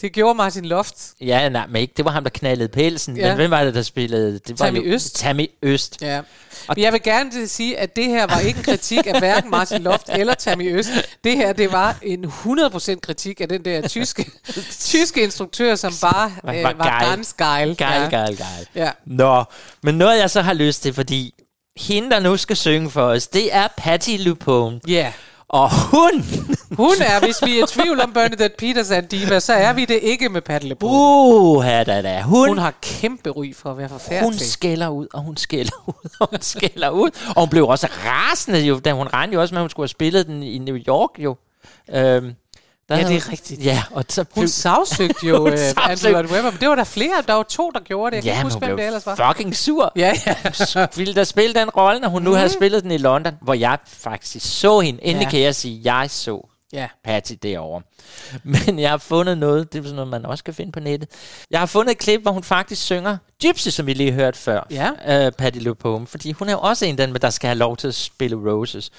[0.00, 0.94] Det gjorde Martin Loft.
[1.20, 1.94] Ja, nej, men ikke.
[1.96, 3.16] Det var ham, der knaldede pelsen.
[3.16, 3.26] Ja.
[3.28, 4.32] Men hvem var det, der spillede?
[4.32, 5.16] Det var Tammy jo Øst.
[5.16, 6.02] Tammy Øst.
[6.02, 6.20] Ja.
[6.68, 9.82] Men jeg vil gerne sige, at det her var ikke en kritik af hverken Martin
[9.82, 10.90] Loft eller Tammy Øst.
[11.24, 14.30] Det her, det var en 100% kritik af den der tyske,
[14.80, 17.10] tyske instruktør, som bare Var- øh, var var geil.
[17.10, 17.76] ganz geil.
[17.76, 18.08] Geil, ja.
[18.18, 18.66] geil, geil.
[18.74, 18.90] Ja.
[19.06, 19.44] Nå,
[19.82, 21.34] men noget jeg så har lyst til, fordi
[21.76, 24.80] hende, der nu skal synge for os, det er Patty Lupone.
[24.88, 25.12] Ja.
[25.54, 26.24] Og hun,
[26.76, 29.72] Hun er, hvis vi er i tvivl om Bernadette Peters er en diva, så er
[29.72, 30.90] vi det ikke med Patte LeBeau.
[30.92, 34.40] uh, da, da, hun, Hun har kæmpe ry for at være hun forfærdelig.
[34.40, 37.10] skælder ud, og hun skælder ud, og hun skælder ud.
[37.28, 39.84] Og hun blev også rasende, jo, da hun regnede jo også med, at hun skulle
[39.84, 41.36] have spillet den i New York, jo.
[41.94, 42.32] Øhm,
[42.88, 43.64] der Ja, havde- det er rigtigt.
[43.64, 46.84] Ja, og så Hun sagsøgte jo Hun sagsøgte- Andrew Lloyd Webber, men det var der
[46.84, 48.16] flere, der var to, der gjorde det.
[48.16, 49.32] Jeg kan Ja, ikke men huske, hvem det ellers var.
[49.32, 49.92] fucking sur.
[49.96, 50.12] Ja,
[50.74, 50.86] ja.
[50.96, 53.78] ville da spille den rolle, når hun nu havde spillet den i London, hvor jeg
[53.86, 55.04] faktisk så hende.
[55.04, 55.30] Endelig Ja.
[55.30, 56.88] kan jeg sige, at jeg så ja.
[57.04, 57.82] Patty derovre.
[58.66, 61.08] Men jeg har fundet noget, det er sådan noget, man også kan finde på nettet.
[61.50, 64.66] Jeg har fundet et klip, hvor hun faktisk synger Gypsy, som vi lige hørte før.
[64.70, 65.26] Ja.
[65.26, 67.88] Uh, Patty LuPone, fordi hun er jo også en dem, der skal have lov til
[67.88, 68.90] at spille Roses.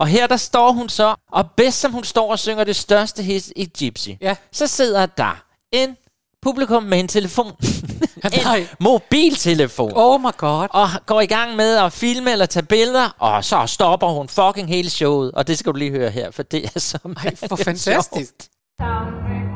[0.00, 3.22] Og her der står hun så, og bedst som hun står og synger det største
[3.22, 4.34] hit i Gypsy, Ja.
[4.52, 5.42] så sidder der
[5.72, 5.96] en
[6.42, 7.52] publikum med en telefon.
[8.44, 8.56] Nej.
[8.58, 10.66] en mobiltelefon Oh my god.
[10.70, 14.68] og går i gang med at filme eller tage billeder, og så stopper hun fucking
[14.68, 15.32] hele showet.
[15.32, 18.34] Og det skal du lige høre her, for det er så Ej, for fantastisk.
[18.82, 19.49] Who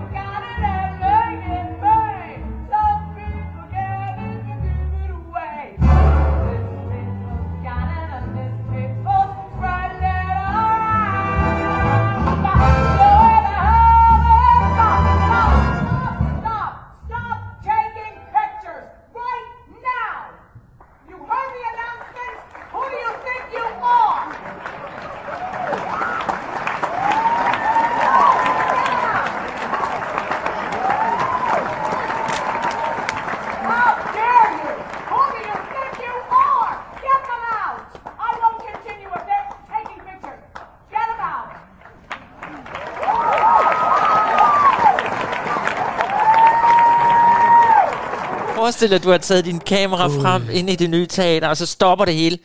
[48.75, 51.57] Forestil dig, at du har taget din kamera frem ind i det nye teater, og
[51.57, 52.39] så stopper det hele.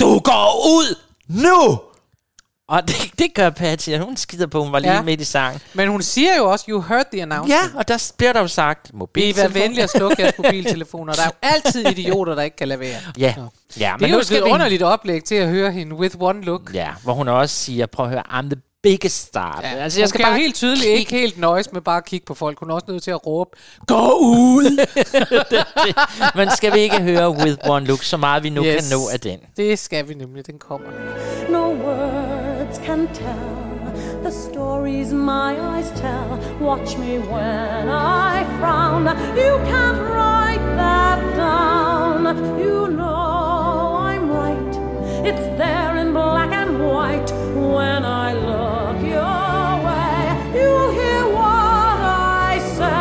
[0.00, 0.94] Du går ud
[1.28, 1.80] nu!
[2.68, 5.02] Og det, det gør Patty, og hun skider på, hun var lige Ja.
[5.02, 5.60] midt i sangen.
[5.74, 7.60] Men hun siger jo også, you heard the announcement.
[7.74, 9.54] Ja, og der bliver der jo sagt, Vil I mobiltelefon.
[9.54, 11.12] venlige at slukke jeres mobiltelefoner?
[11.12, 13.00] Der er jo altid idioter, der ikke kan lade være.
[13.18, 13.34] Ja,
[13.80, 14.40] ja Det er jo et vi...
[14.40, 16.70] underligt oplæg til at høre hende with one look.
[16.74, 19.60] Ja, hvor hun også siger, prøv at høre, I'm the biggest star.
[19.62, 22.26] Ja, altså, jeg skal bare helt tydeligt kigge- ikke helt nøjes med bare at kigge
[22.26, 22.58] på folk.
[22.60, 23.50] Hun er også nødt til at råbe,
[23.86, 24.86] gå ud!
[26.38, 28.74] Men skal vi ikke høre With One Look, så meget vi nu Yes.
[28.74, 29.38] kan nå af den?
[29.56, 30.88] Det skal vi nemlig, den kommer.
[31.50, 33.62] No words can tell
[34.24, 36.30] the stories my eyes tell.
[36.60, 39.06] Watch me when I frown.
[39.36, 42.26] You can't write that down.
[42.60, 44.71] You know I'm right.
[45.24, 50.20] It's there in black and white when I look your way.
[50.58, 51.98] You'll hear what
[52.50, 53.00] I say.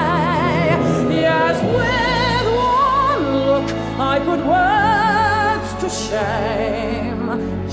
[1.26, 3.68] Yes, with one look,
[4.00, 7.26] I put words to shame.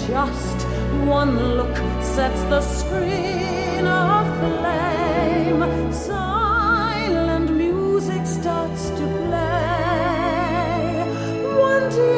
[0.09, 0.59] Just
[1.07, 5.63] one look sets the screen aflame.
[5.93, 9.49] Silent music starts to play.
[11.69, 12.18] One tear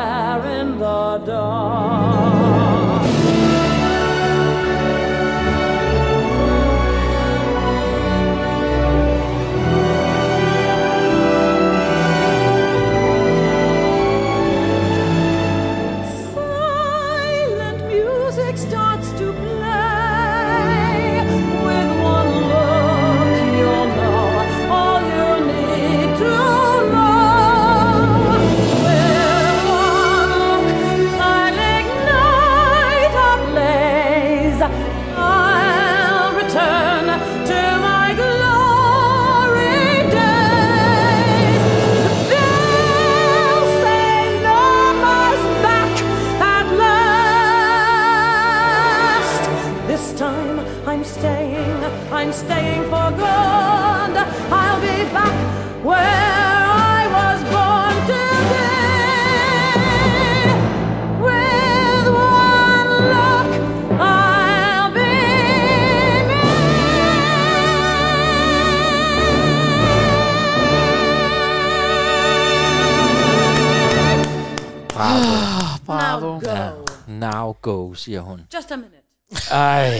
[77.61, 78.41] go, siger hun.
[78.55, 78.95] Just a minute.
[79.51, 79.99] Ej,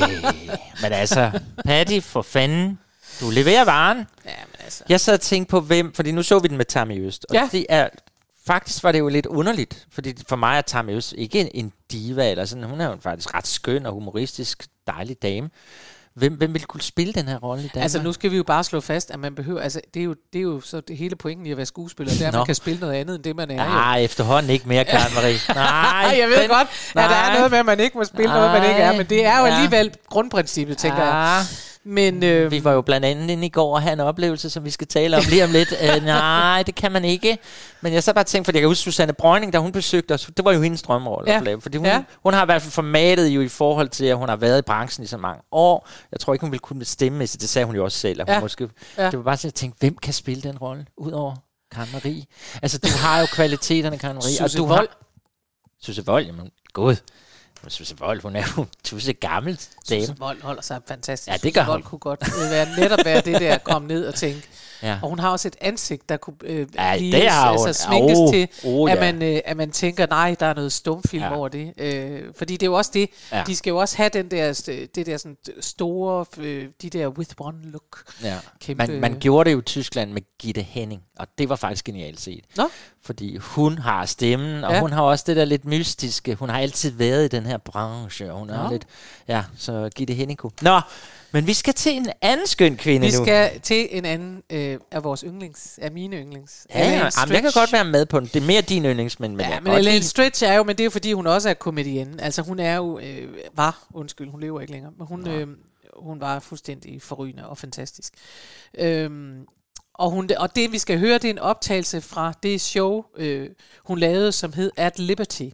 [0.81, 2.79] men altså, Patty, for fanden,
[3.21, 3.97] du leverer varen.
[3.97, 4.83] Ja, men altså.
[4.89, 7.35] Jeg sad og tænkte på, hvem, fordi nu så vi den med Tammy Øst, og
[7.35, 7.49] Ja.
[7.51, 7.89] det er,
[8.47, 11.73] faktisk var det jo lidt underligt, fordi for mig er Tammy Øst ikke en, en
[11.91, 15.49] diva, eller sådan, hun er jo faktisk ret skøn og humoristisk, dejlig dame.
[16.15, 17.83] Hvem, hvem ville kunne spille den her rolle i Danmark?
[17.83, 20.15] Altså nu skal vi jo bare slå fast, at man behøver, altså det er jo,
[20.33, 22.45] det er jo så det hele pointen i at være skuespiller, det er, at man
[22.45, 23.63] kan spille noget andet, end det man er.
[23.65, 23.69] jo.
[23.69, 25.37] Nej, efterhånden ikke mere, Karen Marie.
[25.55, 27.35] Nej, jeg ved den- godt, at der er nej.
[27.37, 29.45] noget med, at man ikke må spille noget, man ikke er, men det er jo
[29.45, 29.53] Ja.
[29.55, 31.43] alligevel grundprincippet, tænker jeg.
[31.83, 34.65] Men øh, Vi var jo blandt andet inde i går og havde en oplevelse, som
[34.65, 35.71] vi skal tale om lige om lidt.
[35.71, 37.37] Uh, nej, det kan man ikke.
[37.81, 40.29] Men jeg så bare tænkte, fordi jeg kan huske Susanne Brøgning, da hun besøgte os,
[40.37, 41.55] det var jo hendes drømmerolle Ja.
[41.59, 42.03] Fordi hun, Ja.
[42.23, 44.61] hun har i hvert fald formatet jo i forhold til, at hun har været i
[44.61, 45.87] branchen i så mange år.
[46.11, 48.21] Jeg tror ikke, hun ville kunne stemme, det sagde hun jo også selv.
[48.21, 48.39] At hun Ja.
[48.39, 49.05] måske, Ja.
[49.05, 51.35] Det var bare sådan, at jeg tænkte, hvem kan spille den rolle, udover
[51.71, 52.23] Karen Marie?
[52.61, 54.37] Altså, du har jo kvaliteterne, Karen Marie.
[54.37, 54.87] Susse du Wold.
[54.89, 54.97] Har,
[55.81, 56.95] Susse Vold, jamen, god.
[57.69, 59.59] Susse Vold, hun er jo tusse gammel
[59.89, 60.01] dame.
[60.01, 61.27] Susse Vold holder sig fantastisk.
[61.27, 61.89] Ja, det gør Susse Vold hun.
[61.89, 64.47] kunne godt øh, være, netop være det der, komme ned og tænke.
[64.83, 64.99] Ja.
[65.03, 67.67] Og hun har også et ansigt, der kunne øh, Ja, lige det hun.
[67.67, 69.11] altså, sminkes Oh, til, oh, at, ja.
[69.13, 71.35] man, øh, at man tænker, nej, der er noget stumfilm Ja.
[71.37, 71.73] over det.
[71.77, 73.43] Øh, fordi det er jo også det, Ja.
[73.47, 77.07] de skal jo også have den der, st- det der sådan store, øh, de der
[77.07, 78.03] with one look.
[78.23, 78.37] Ja.
[78.63, 81.85] Kæmpe- Man, man gjorde det jo i Tyskland med Gitte Henning, og det var faktisk
[81.85, 82.43] genialt set.
[82.57, 82.69] Nå.
[83.03, 84.79] Fordi hun har stemmen, og Ja.
[84.79, 86.35] hun har også det der lidt mystiske.
[86.35, 88.69] Hun har altid været i den her branche, og hun er Nå.
[88.71, 88.85] lidt...
[89.27, 90.51] Ja, så Gitte Henning kunne...
[90.61, 90.79] Nå,
[91.31, 93.23] men vi skal til en anden skøn kvinde Vi nu.
[93.25, 96.67] skal til en anden øh, af vores yndlings, af mine yndlings.
[96.75, 98.27] Ja, ja, jamen, jeg kan godt være med på den.
[98.27, 100.75] Det er mere din yndlings, men, men Ja, men Elaine lide- Stritch er jo, men
[100.75, 102.21] det er jo fordi, hun også er komedienne.
[102.23, 105.47] Altså hun er jo, øh, var, undskyld, hun lever ikke længere, men hun, øh,
[105.99, 108.13] hun var fuldstændig forrygende og fantastisk.
[108.79, 109.39] Øhm,
[109.93, 113.49] og, hun, og det vi skal høre, det er en optagelse fra det show, øh,
[113.85, 115.49] hun lavede, som hed At Liberty.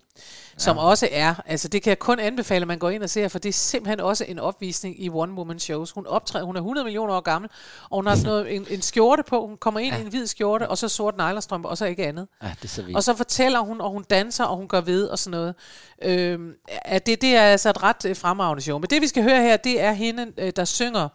[0.60, 3.28] Som også er, altså det kan jeg kun anbefale, at man går ind og ser,
[3.28, 5.92] for det er simpelthen også en opvisning i one-woman shows.
[5.92, 7.50] Hun optræder, hun er 100 millioner år gammel,
[7.90, 9.48] og hun har sådan noget, en, en skjorte på.
[9.48, 10.00] Hun kommer ind ja.
[10.00, 12.28] i en hvid skjorte, og så sort nejlerstrømpe, og så ikke andet.
[12.44, 12.98] Ja, det er så vildt.
[12.98, 15.56] Og så fortæller hun, og hun danser, og hun gør ved, og sådan noget.
[16.02, 18.78] Øhm, at det, det er altså et ret øh, fremragende show.
[18.78, 21.10] Men det, vi skal høre her, det er hende, øh, der synger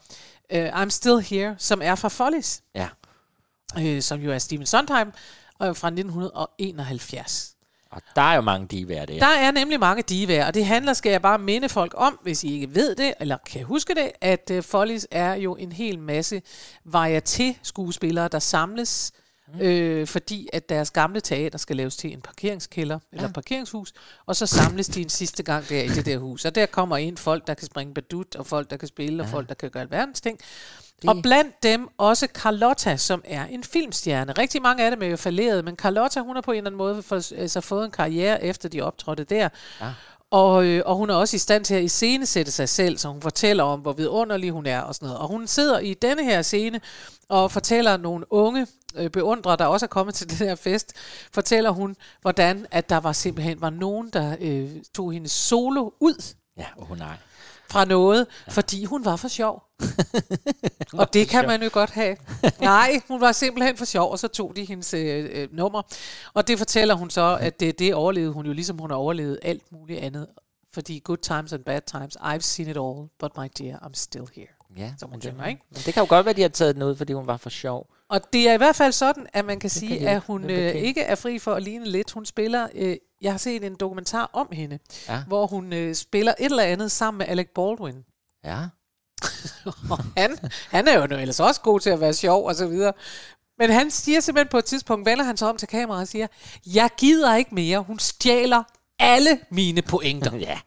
[0.53, 2.89] øh, I'm Still Here, som er fra Follies, Ja.
[3.79, 5.13] øh, som jo er Stephen Sondheim,
[5.59, 7.52] og fra 1971.
[7.93, 9.19] Og der er jo mange divaer der.
[9.19, 12.45] Der er nemlig mange divaer, og det handler, skal jeg bare minde folk om, hvis
[12.45, 15.99] I ikke ved det, eller kan huske det, at uh, Follies er jo en hel
[15.99, 16.43] masse
[16.85, 19.13] varieté-skuespillere, der samles,
[19.55, 19.61] mm.
[19.61, 23.93] øh, fordi at deres gamle teater skal laves til en parkeringskælder eller parkeringshus,
[24.27, 26.45] og så samles de en sidste gang der i det der hus.
[26.45, 29.29] Og der kommer ind folk, der kan springe badut, og folk, der kan spille, og
[29.29, 30.39] folk, der kan gøre alverdens ting.
[31.07, 34.33] Og blandt dem også Carlotta, som er en filmstjerne.
[34.33, 36.79] Rigtig mange af dem er jo falderet, men Carlotta, hun har på en eller anden
[36.79, 39.49] måde for, altså, fået en karriere, efter de optrådte der.
[39.81, 39.93] Ja.
[40.31, 43.23] Og, øh, og hun er også i stand til at iscenesætte sig selv, så hun
[43.23, 45.21] fortæller om, hvor vidunderlig hun er og sådan noget.
[45.21, 46.81] Og hun sidder i denne her scene
[47.29, 50.93] og fortæller nogle unge øh, beundrere, der også er kommet til den her fest,
[51.33, 56.35] fortæller hun, hvordan at der var simpelthen var nogen, der øh, tog hendes solo ud
[56.57, 57.17] Ja, åh oh, nej.
[57.71, 58.53] fra noget, ja.
[58.53, 59.63] fordi hun var for sjov.
[61.01, 62.17] og det kan man jo godt have.
[62.61, 65.83] Nej, hun var simpelthen for sjov, og så tog de hendes øh, øh, nummer.
[66.35, 69.39] Og det fortæller hun så, at det, det overlevede hun jo, ligesom hun har overlevet
[69.43, 70.27] alt muligt andet.
[70.75, 74.27] Fordi good times and bad times, I've seen it all, but my dear, I'm still
[74.35, 74.62] here.
[74.77, 75.63] Ja, Som hun men synger, det, ikke?
[75.71, 77.51] men det kan jo godt være, de har taget den ud, fordi hun var for
[77.51, 77.87] sjov.
[78.09, 80.75] Og det er i hvert fald sådan, at man kan sige, kan at hun øh,
[80.75, 82.11] ikke er fri for at ligne lidt.
[82.11, 85.23] Hun spiller, øh, jeg har set en dokumentar om hende, Ja.
[85.27, 88.05] hvor hun øh, spiller et eller andet sammen med Alec Baldwin.
[88.45, 88.59] Ja.
[89.91, 90.39] Og han,
[90.71, 92.93] han er jo nu ellers også god til at være sjov og så videre.
[93.59, 96.27] Men han siger simpelthen på et tidspunkt, vender han sig om til kameraet og siger,
[96.67, 98.63] jeg gider ikke mere, hun stjæler
[98.99, 100.37] alle mine pointer.
[100.49, 100.59] ja.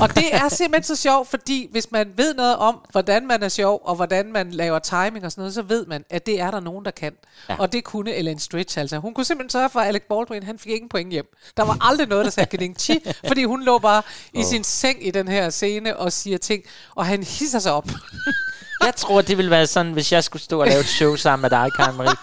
[0.00, 3.48] Og det er simpelthen så sjovt, fordi hvis man ved noget om, hvordan man er
[3.48, 6.50] sjov, og hvordan man laver timing og sådan noget, så ved man, at det er
[6.50, 7.12] der nogen, der kan.
[7.48, 7.56] Ja.
[7.58, 8.98] Og det kunne Ellen Stritch altså.
[8.98, 11.26] Hun kunne simpelthen sørge for, at Alec Baldwin, han fik ingen point hjem.
[11.56, 14.44] Der var aldrig noget, der sagde geding chi, fordi hun lå bare i Åh.
[14.44, 16.62] sin seng i den her scene og siger ting,
[16.94, 17.88] og han hisser sig op.
[18.84, 21.42] Jeg tror, det ville være sådan, hvis jeg skulle stå og lave et show sammen
[21.42, 22.16] med dig, Karen Marie.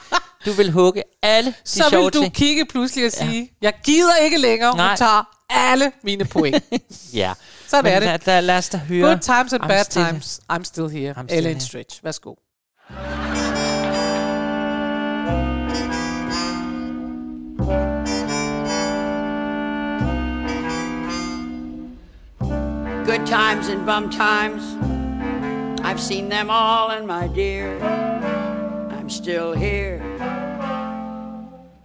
[0.45, 2.33] Du vil hugge alle de så vil du ting.
[2.33, 3.65] kigge pludselig og sige, ja.
[3.65, 4.87] jeg gider ikke længere, Nej.
[4.87, 6.63] hun tager alle mine point.
[7.13, 7.33] Ja.
[7.69, 8.07] Sådan Men er det.
[8.07, 9.09] Lad, lad, lad os da høre.
[9.11, 10.39] Good times and I'm bad still- times.
[10.53, 11.13] I'm still here.
[11.17, 11.59] I'm still Ellen here.
[11.59, 11.99] Stritch.
[12.03, 12.35] Værsgo.
[23.05, 24.61] Good times and bum times,
[25.81, 29.97] I've seen them all, and my dear, I'm still here.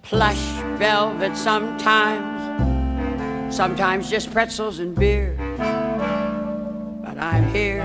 [0.02, 0.44] Plush
[0.78, 2.34] velvet sometimes,
[3.54, 5.43] sometimes just pretzels and beer, but
[7.34, 7.82] I'm here.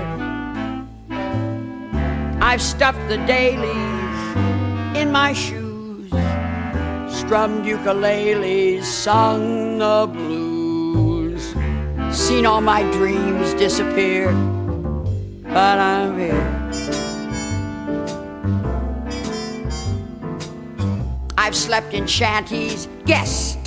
[2.40, 4.20] I've stuffed the dailies
[4.96, 6.08] in my shoes,
[7.18, 11.42] strummed ukuleles, sung the blues,
[12.16, 14.30] seen all my dreams disappear,
[15.42, 16.46] but I'm here.
[21.36, 23.58] I've slept in shanties, guest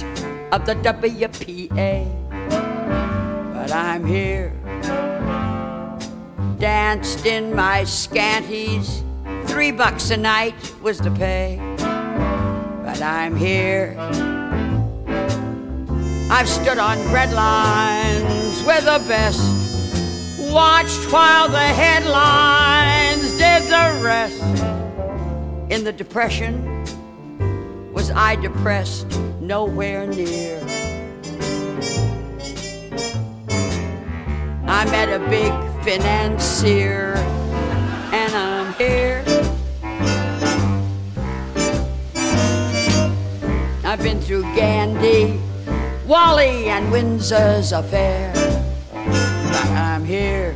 [0.54, 2.08] of the WPA,
[3.54, 4.63] but I'm here.
[6.64, 9.04] Danced in my scanties,
[9.48, 13.98] three bucks a night was the pay, but I'm here.
[16.32, 19.42] I've stood on bread lines with the best,
[20.54, 24.42] watched while the headlines did the rest.
[25.70, 26.64] In the Depression,
[27.92, 29.10] was I depressed?
[29.42, 30.62] Nowhere near.
[34.66, 37.16] I met a big financier,
[38.14, 39.22] and I'm here.
[43.84, 45.42] I've been through Gandhi,
[46.08, 48.32] Wally, and Windsor's affair,
[48.94, 50.56] but I'm here.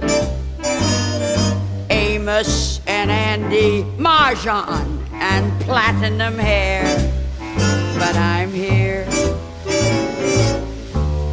[1.90, 6.86] Amos and Andy, Marjan and platinum hair,
[8.00, 9.06] but I'm here.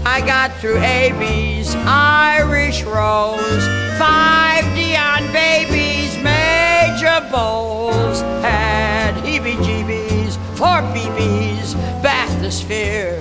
[0.05, 10.80] I got through AB's Irish Rose, five Dion babies, major bowls, had heebie jeebies, four
[10.95, 13.20] BBs, bathysphere.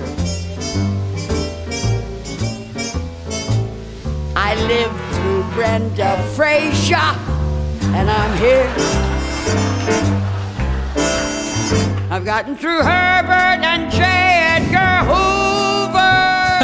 [4.36, 7.10] I lived through Brenda Frazier,
[7.96, 8.70] and I'm here.
[12.10, 14.02] I've gotten through Herbert and J.
[14.56, 16.14] Edgar Hoover.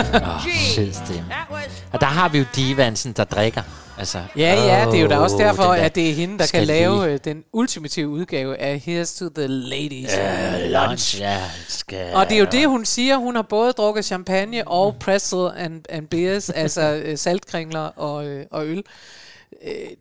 [0.35, 0.43] Åh,
[0.75, 1.25] sød stemme.
[1.93, 3.63] Og der har vi jo divansen, der drikker.
[4.01, 6.47] Altså, Ja, ja, det er jo da også derfor, der at det er hende, der
[6.47, 11.43] kan lave lige- øh, den ultimative udgave af Here's to the Ladies and lunch, ja,
[11.69, 12.15] skal...
[12.15, 13.17] Og det er jo det, hun siger.
[13.17, 18.47] Hun har både drukket champagne og pretzel and, and beers, altså øh, saltkringler og, øh,
[18.51, 18.83] og øl.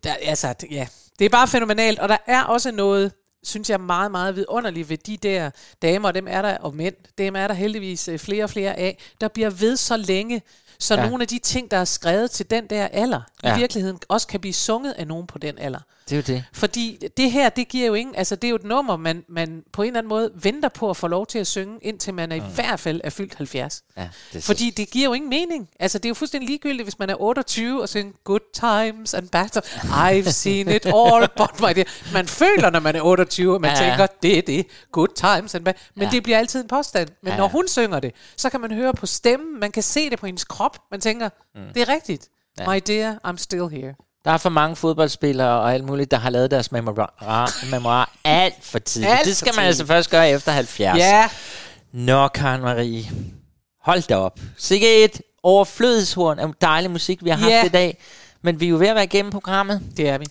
[0.04, 0.88] Der, altså, ja,
[1.20, 2.00] det er bare fænomenalt.
[2.00, 3.12] Og der er også noget,
[3.44, 5.50] synes jeg, meget, meget vidunderligt ved de der
[5.82, 8.98] damer, og dem er der, og mænd, dem er der heldigvis flere og flere af,
[9.22, 10.42] der bliver ved så længe,
[10.80, 11.10] så Ja.
[11.10, 13.22] nogle af de ting, der er skrevet til den der alder.
[13.44, 13.56] Ja.
[13.56, 15.80] i virkeligheden også kan blive sunget af nogen på den alder.
[16.10, 16.44] Det er jo det.
[16.54, 19.64] Fordi det her, det giver jo ingen, altså det er jo et nummer, man, man
[19.74, 22.32] på en eller anden måde venter på at få lov til at synge, indtil man
[22.32, 23.84] er i hvert fald er fyldt 70.
[23.98, 25.70] Ja, det Fordi det giver jo ingen mening.
[25.80, 29.30] Altså det er jo fuldstændig ligegyldigt, hvis man er 28 og synger Good times and
[29.30, 29.68] bad times.
[29.84, 32.14] I've seen it all, but my dear.
[32.14, 33.90] Man føler, når man er 28, 25, og man Ja, ja.
[33.90, 35.56] tænker, det er det, good times.
[35.56, 35.74] And bad.
[35.96, 36.10] Men Ja.
[36.12, 37.10] det bliver altid en påstand.
[37.24, 39.84] Men Ja, ja, når hun synger det, så kan man høre på stemmen, man kan
[39.84, 41.62] se det på hendes krop, man tænker, mm.
[41.74, 42.30] det er rigtigt.
[42.60, 42.74] Ja.
[42.74, 43.96] My dear, I'm still here.
[44.30, 48.80] Der er for mange fodboldspillere og alt muligt, der har lavet deres memoir, alt for
[48.80, 49.14] tidligt.
[49.14, 50.98] Alt det skal man altså først gøre efter 70.
[51.00, 51.30] Ja,
[51.92, 53.06] Nå, Karen Marie.
[53.82, 54.40] Hold da op.
[54.58, 57.66] Sikke et overflødighorn af dejlig musik, vi har haft Ja.
[57.66, 57.98] i dag.
[58.42, 59.82] Men vi er jo ved at være igennem programmet.
[59.98, 60.26] det er vi.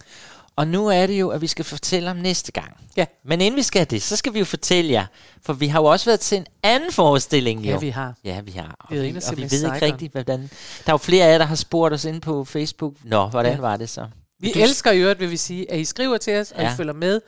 [0.58, 2.76] Og nu er det jo, at vi skal fortælle om næste gang.
[2.96, 3.04] Ja.
[3.24, 5.06] Men inden vi skal det, så skal vi jo fortælle jer.
[5.46, 7.70] For vi har jo også været til en anden forestilling, jo.
[7.70, 8.14] Ja, vi har.
[8.24, 8.76] Ja, vi har.
[8.78, 10.40] Og Vi vi, og vi ved ikke rigtigt, hvordan...
[10.86, 12.94] Der er jo flere af jer, der har spurgt os ind på Facebook.
[13.04, 13.60] Nå, hvordan Ja.
[13.60, 14.06] var det så?
[14.40, 16.72] Vi Du- elsker i øvrigt, vil vi sige, at I skriver til os, og Ja.
[16.72, 17.20] I følger med.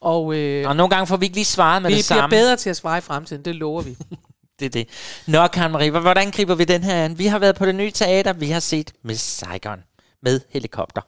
[0.00, 2.36] Og øh, Og nogle gange får vi ikke lige svaret med vi det bliver samme.
[2.36, 3.96] bedre til at svare i fremtiden, det lover vi.
[4.60, 4.88] Det er det.
[5.26, 7.18] Nå, Karen Marie, hvor- hvordan griber vi den her an?
[7.18, 8.32] Vi har været på det nye teater.
[8.32, 9.78] Vi har set Miss Saigon
[10.22, 11.00] med helikopter.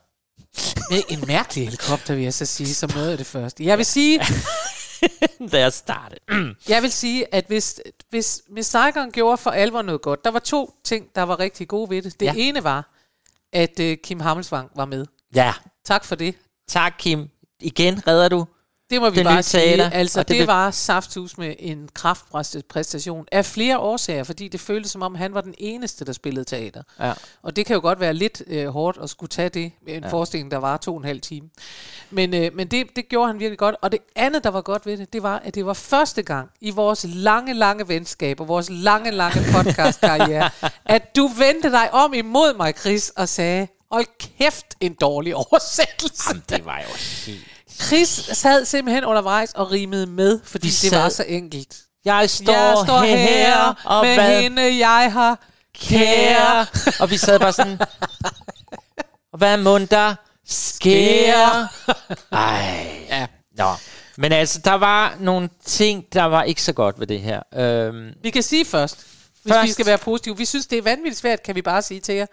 [0.89, 3.65] Med en mærkelig helikopter, vil jeg så sige, som noget af det første.
[3.65, 4.19] Jeg vil sige,
[5.51, 6.19] da jeg startede.
[6.69, 10.39] jeg vil sige at hvis, hvis Miss Saigon gjorde for alvor noget godt, der var
[10.39, 12.19] to ting, der var rigtig gode ved det.
[12.19, 12.33] Det ja.
[12.37, 12.93] ene var,
[13.53, 15.05] at uh, Kim Hammelsvang var med.
[15.35, 15.53] Ja,
[15.85, 16.35] Tak for det.
[16.67, 17.27] tak Kim.
[17.61, 18.45] Igen redder du.
[18.91, 19.93] Det må vi Det bare nye teater, sige.
[19.93, 24.91] Altså, det det, vil- var safthus med en kraftpræstation af flere årsager, fordi det føltes
[24.91, 26.83] som om, han var den eneste, der spillede teater.
[26.99, 27.13] Ja.
[27.43, 29.99] Og det kan jo godt være lidt øh, hårdt at skulle tage det med en
[30.01, 30.07] Ja.
[30.07, 30.13] ja.
[30.13, 31.49] forestilling, der var to og en halv time.
[32.09, 33.75] Men, øh, men det, det gjorde han virkelig godt.
[33.81, 36.49] Og det andet, der var godt ved det, det var, at det var første gang
[36.61, 40.49] i vores lange, lange venskab og vores lange, lange podcastkarriere,
[40.85, 44.05] at du vendte dig om imod mig, Chris, og sagde, hold
[44.37, 46.23] kæft, en dårlig oversættelse.
[46.29, 46.95] Jamen, det var jo
[47.31, 47.47] helt...
[47.87, 51.77] Chris sad simpelthen undervejs og rimede med, fordi Vi det sad- var så enkelt.
[52.05, 55.39] Jeg står, jeg står her, her og med hvad hende, jeg har
[55.75, 56.65] kære.
[56.99, 57.79] Og vi sad bare sådan...
[59.33, 60.15] Og hvad mund der
[60.47, 61.67] sker?
[62.31, 62.87] Ej.
[63.09, 63.27] Ja.
[63.57, 63.69] Nå.
[64.17, 67.41] Men altså, der var nogle ting, der var ikke så godt ved det her.
[67.55, 69.05] Øhm, Vi kan sige først,
[69.43, 69.67] hvis Først.
[69.67, 70.37] vi skal være positive.
[70.37, 72.25] Vi synes, det er vanvittigt svært, kan vi bare sige til jer,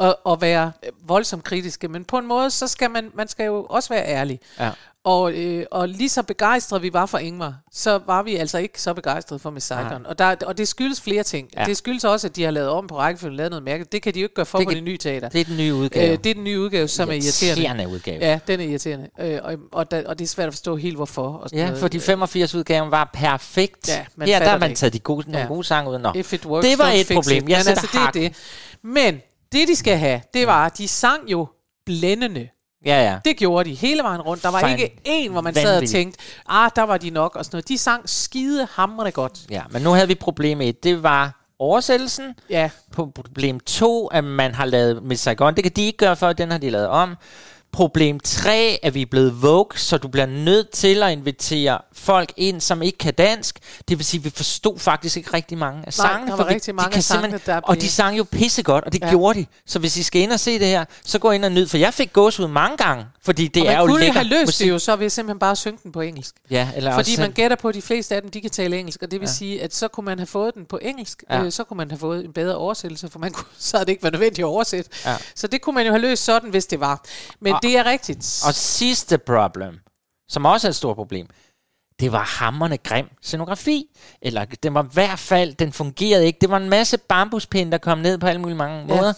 [0.00, 0.72] at, at være
[1.06, 1.88] voldsomt kritiske.
[1.88, 4.40] Men på en måde, så skal man, man skal jo også være ærlig.
[4.58, 4.70] ja.
[5.04, 8.80] Og, øh, og lige så begejstrede vi var for Ingmar, så var vi altså ikke
[8.82, 10.06] så begejstrede for Saigon.
[10.06, 11.48] Og, der, og det skyldes flere ting.
[11.56, 11.64] Ja.
[11.64, 13.92] Det skyldes også, at de har lavet om på rækkefølgen, lavet noget mærkeligt.
[13.92, 15.28] Det kan de jo ikke gøre for Det på kan- det nye teater.
[15.28, 16.12] Det er den nye udgave.
[16.12, 17.62] Øh, det er den nye udgave, som er irriterende.
[17.62, 18.18] Irriterende udgave.
[18.24, 19.08] Ja, den er irriterende.
[19.20, 21.28] Øh, og, og, der, og det er svært at forstå helt hvorfor.
[21.28, 21.78] Og Ja, noget.
[21.80, 23.88] for de 85 udgaven var perfekt.
[23.88, 25.46] Ja, man Her der har man taget de gode, nogle Ja.
[25.46, 25.98] gode sange ud.
[25.98, 26.12] Nå.
[26.14, 27.44] If it works, det var et problem.
[27.44, 27.48] It.
[27.50, 28.36] Jeg Men altså, det er det.
[28.82, 29.20] Men
[29.52, 31.46] det, de skal have, det var, at de sang jo
[31.86, 32.48] blændende.
[32.86, 33.18] Ja, ja.
[33.24, 34.42] Det gjorde de hele vejen rundt.
[34.42, 35.92] Der var Fan- ikke en, hvor man sad og vanvittigt.
[35.98, 36.18] tænkte,
[36.48, 37.68] ah, der var de nok og sådan noget.
[37.68, 39.38] De sang skide hamrende godt.
[39.50, 40.84] Ja, men nu havde vi problem et.
[40.84, 42.34] Det var oversættelsen.
[42.50, 45.54] Ja, På problem 2, at man har lavet Miss Saigon.
[45.54, 47.16] Det kan de ikke gøre for, den har de lavet om.
[47.72, 52.32] Problem 3, at vi er blevet woke, så du bliver nødt til at invitere folk
[52.36, 53.58] ind, som ikke kan dansk.
[53.88, 56.30] Det vil sige, at vi forstod faktisk ikke rigtig mange af sangene.
[56.30, 58.24] der for var vi- rigtig de mange kan af sangene, der Og de sang jo
[58.24, 59.08] pissegodt, og det ja.
[59.10, 59.46] Gjorde de.
[59.66, 61.76] Så hvis I skal ind og se det her, så gå ind og nyd, for
[61.76, 64.46] jeg fik gåsehud mange gange, fordi det og er man jo kunne lækker have løst
[64.46, 64.64] musik.
[64.64, 66.34] det jo så ved simpelthen bare synge den på engelsk.
[66.50, 68.78] Ja, eller Fordi også, man gætter på, at de fleste af dem, de kan tale
[68.78, 69.32] engelsk, og det vil Ja.
[69.32, 71.42] sige, at så kunne man have fået den på engelsk, Ja.
[71.42, 73.92] øh, så kunne man have fået en bedre oversættelse, for man kunne, så havde det
[73.92, 74.90] ikke været nødvendigt at oversætte.
[75.06, 75.16] Ja.
[75.34, 77.04] Så det kunne man jo have løst sådan, hvis det var.
[77.40, 78.42] Men det er rigtigt.
[78.46, 79.78] Og sidste problem,
[80.28, 81.26] som også er et stort problem,
[82.00, 83.84] det var hammerne grim scenografi.
[84.22, 86.38] Eller det var i hvert fald, den fungerede ikke.
[86.40, 88.96] Det var en masse bambuspinde, der kom ned på alle mulige mange Ja.
[88.96, 89.12] måder.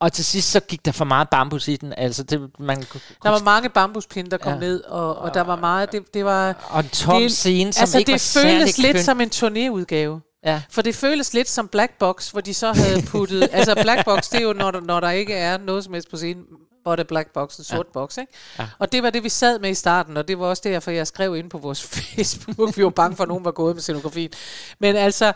[0.00, 1.92] Og til sidst så gik der for meget bambus i den.
[1.96, 4.58] Altså det, man kunne, Der var mange bambuspinde, der kom Ja.
[4.58, 4.60] ja.
[4.64, 6.66] ned, og, og der var meget, det, det var...
[6.70, 9.04] og en tom det, scene, som altså, ikke det var føles lidt køn.
[9.04, 10.38] som en turnéudgave.
[10.46, 10.62] Ja.
[10.70, 13.48] For det føles lidt som Black Box, hvor de så havde puttet...
[13.52, 16.10] altså Black Box, det er jo, når der, når der ikke er noget som helst
[16.10, 16.44] på scenen,
[16.86, 17.92] er Black Box, en sort ja.
[17.92, 18.32] box, ikke?
[18.58, 18.68] Ja.
[18.78, 21.06] Og det var det, vi sad med i starten, og det var også derfor, jeg
[21.06, 22.76] skrev ind på vores Facebook.
[22.76, 24.30] Vi var bange for, at nogen var gået med scenografien.
[24.78, 25.32] Men altså...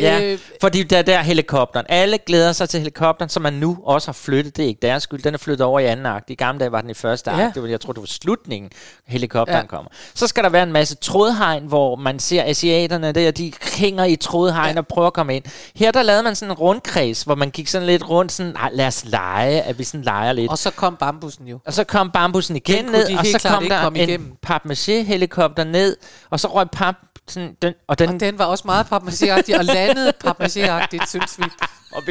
[0.00, 1.86] Ja, Øh, fordi der der helikopteren.
[1.88, 4.56] Alle glæder sig til helikopteren, som man nu også har flyttet.
[4.56, 5.22] Det er ikke deres skyld.
[5.22, 6.30] Den er flyttet over i anden akt.
[6.30, 7.40] I gamle dage var den i første akt.
[7.40, 7.50] Ja.
[7.54, 8.70] Det var, jeg tror, det var slutningen,
[9.06, 9.66] helikopteren ja.
[9.66, 9.90] Kommer.
[10.14, 14.16] Så skal der være en masse trådhegn, hvor man ser asiaterne der, de hænger i
[14.16, 14.80] trådhegn ja.
[14.80, 15.44] og prøver at komme ind.
[15.76, 18.70] Her der lavede man sådan en rundkreds, hvor man gik sådan lidt rundt, sådan, "Ej,
[18.72, 20.50] lad os lege, at vi sådan leger lidt.
[20.50, 21.58] og så kom bambussen jo.
[21.66, 25.64] Og så kom bambussen igen Den ned, de og så kom der komme en papmaché-helikopter
[25.64, 25.96] ned,
[26.30, 26.94] og så røg pap,
[27.28, 31.44] sådan, den, og den, Og den var også meget papmaché og landede papmaché synes vi.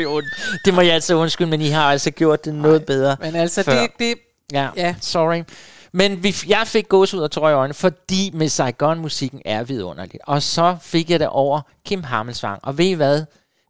[0.05, 0.26] ondt.
[0.66, 3.18] Det må jeg altså undskylde, men I har altså gjort det noget bedre.
[3.20, 3.82] Men altså, før.
[3.82, 4.16] det, det,
[4.51, 4.95] Ja, Ja.
[5.01, 5.43] sorry.
[5.91, 10.18] Men vi, jeg fik gås ud og tårer i øjnene, fordi med Saigon-musikken er vidunderligt.
[10.24, 12.59] Og så fik jeg det over Kim Hammelsvang.
[12.64, 13.26] Og ved I hvad?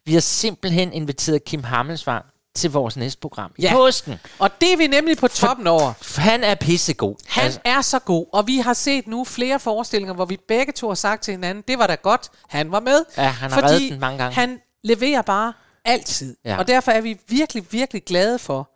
[0.05, 2.25] Vi har simpelthen inviteret Kim Hammelsvang
[2.55, 3.51] til vores næste program.
[3.57, 3.73] I Ja.
[3.73, 4.19] påsken.
[4.39, 5.93] Og det er vi nemlig på toppen over.
[6.21, 7.15] Han er pissegod.
[7.27, 7.59] Han altså.
[7.65, 10.95] er så god, og vi har set nu flere forestillinger, hvor vi begge to har
[10.95, 13.05] sagt til hinanden, det var da godt, han var med.
[13.17, 14.35] Ja, han har reddet den mange gange.
[14.35, 15.53] han leverer bare
[15.85, 16.35] altid.
[16.45, 16.57] Ja.
[16.57, 18.69] Og derfor er vi virkelig, virkelig glade for,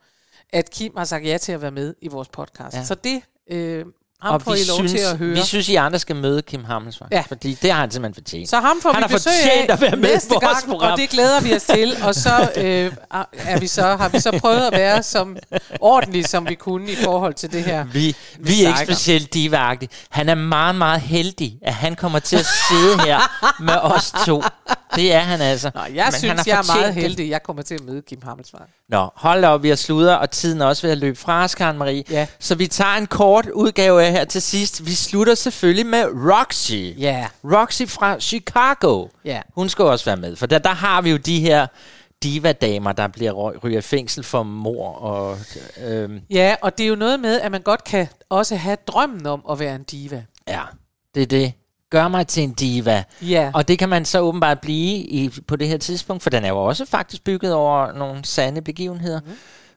[0.53, 2.75] at Kim har sagt ja til at være med i vores podcast.
[2.77, 2.83] Ja.
[2.83, 3.21] Så det
[3.51, 3.85] øh,
[4.21, 5.35] ham og får vi I lov synes, til at høre.
[5.35, 7.11] vi synes, I andre skal møde Kim Hammelsvang.
[7.11, 7.23] Ja.
[7.27, 8.49] Fordi det har han simpelthen fortjent.
[8.49, 10.91] Så ham får han vi besøg fortjent af at være med næste vores gang, program.
[10.91, 11.97] og det glæder vi os til.
[12.03, 12.91] Og så, øh,
[13.37, 15.37] er vi så har vi så prøvet at være som
[15.81, 17.83] ordentligt, som vi kunne i forhold til det her.
[17.83, 19.75] Vi, vi er ikke specielt diva
[20.09, 23.19] Han er meget, meget heldig, at han kommer til at sidde her
[23.61, 24.43] med os to.
[24.95, 25.71] Det er han altså.
[25.75, 27.03] Nå, jeg Men han synes, har jeg er meget det.
[27.03, 28.69] heldig, jeg kommer til at møde Kim Hammelsvang.
[28.89, 31.43] Nå, hold da op, vi har sludret, og tiden er også ved at løbe fra
[31.43, 32.03] os, Karen Marie.
[32.09, 32.27] Ja.
[32.39, 34.85] Så vi tager en kort udgave af her til sidst.
[34.85, 36.93] Vi slutter selvfølgelig med Roxy.
[36.97, 37.27] Ja.
[37.43, 39.07] Roxy fra Chicago.
[39.25, 39.41] Ja.
[39.55, 41.67] Hun skal også være med, for der, der har vi jo de her
[42.23, 45.37] diva-damer, der bliver ryger fængsel for mor og...
[45.85, 49.25] Øhm, Ja, og det er jo noget med, at man godt kan også have drømmen
[49.25, 50.23] om at være en diva.
[50.47, 50.61] ja,
[51.15, 51.53] det er det.
[51.89, 53.03] Gør mig til en diva.
[53.21, 53.51] Ja.
[53.53, 56.49] Og det kan man så åbenbart blive i, på det her tidspunkt, for den er
[56.49, 59.19] jo også faktisk bygget over nogle sande begivenheder.
[59.25, 59.31] Mm.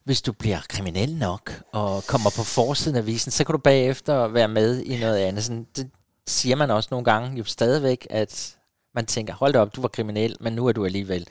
[0.05, 4.29] Hvis du bliver kriminel nok og kommer på forsiden af avisen, så kan du bagefter
[4.29, 5.45] være med i noget andet.
[5.45, 5.91] Sådan, det
[6.27, 8.57] siger man også nogle gange jo stadigvæk, at
[8.95, 11.27] man tænker, hold da op, du var kriminel, men nu er du alligevel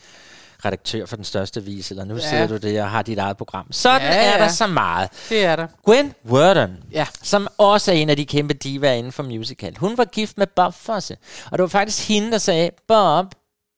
[0.65, 2.29] redaktør for den største avis, eller nu ja.
[2.29, 3.71] Sidder du der og har dit eget program.
[3.71, 4.43] Sådan Ja, er ja.
[4.43, 5.09] der så meget.
[5.29, 5.67] Det er der.
[5.85, 7.07] Gwen Worden, Ja.
[7.23, 9.75] som også er en af de kæmpe divaer inden for musical.
[9.77, 13.25] Hun var gift med Bob Fosse, og det var faktisk hende, der sagde, Bob,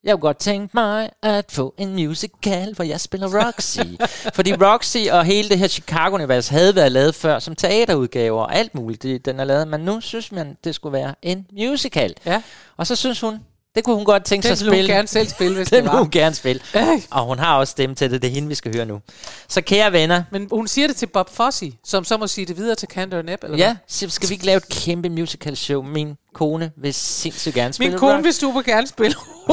[0.03, 3.79] jeg kunne godt tænke mig at få en musical, hvor jeg spiller Roxy.
[4.35, 8.75] Fordi Roxy og hele det her Chicago-univers havde været lavet før som teaterudgaver og alt
[8.75, 9.03] muligt.
[9.03, 12.13] Det, den er lavet, men nu synes man, det skulle være en musical.
[12.25, 12.41] Ja.
[12.77, 13.39] Og så synes hun,
[13.75, 14.93] det kunne hun godt tænke Den sig at hun spille.
[14.93, 15.97] gerne selv spille, hvis Den det var.
[15.99, 16.61] hun gerne spille.
[16.75, 16.81] Øh.
[17.11, 18.21] Og hun har også stemme til det.
[18.21, 19.01] Det er hende, vi skal høre nu.
[19.49, 22.57] Så kære venner, Men hun siger det til Bob Fosse, som så må sige det
[22.57, 25.81] videre til Cantor Nep, eller Ja, så skal vi ikke lave et kæmpe musical show?
[25.83, 28.23] Min kone vil sindssygt gerne spille Min kone rock.
[28.23, 29.15] vil super gerne spille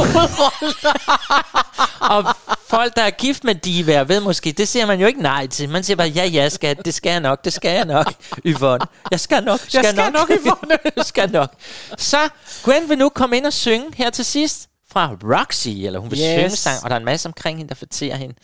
[2.01, 2.25] Og
[2.69, 5.69] folk, der er gift med divaer, ved måske, det siger man jo ikke nej til.
[5.69, 8.13] Man siger bare, ja, ja, skat, det skal jeg nok, det skal jeg nok,
[8.47, 8.87] Yvonne.
[9.11, 10.79] Jeg skal nok, skal, Jeg skal nok, Yvonne.
[10.97, 11.53] jeg skal nok.
[11.99, 12.29] Så
[12.65, 16.19] Gwen vil nu komme ind og synge her til sidst fra Roxy, eller hun vil
[16.19, 16.27] Yes.
[16.41, 18.35] synge sang, og der er en masse omkring hende, der fortærer hende.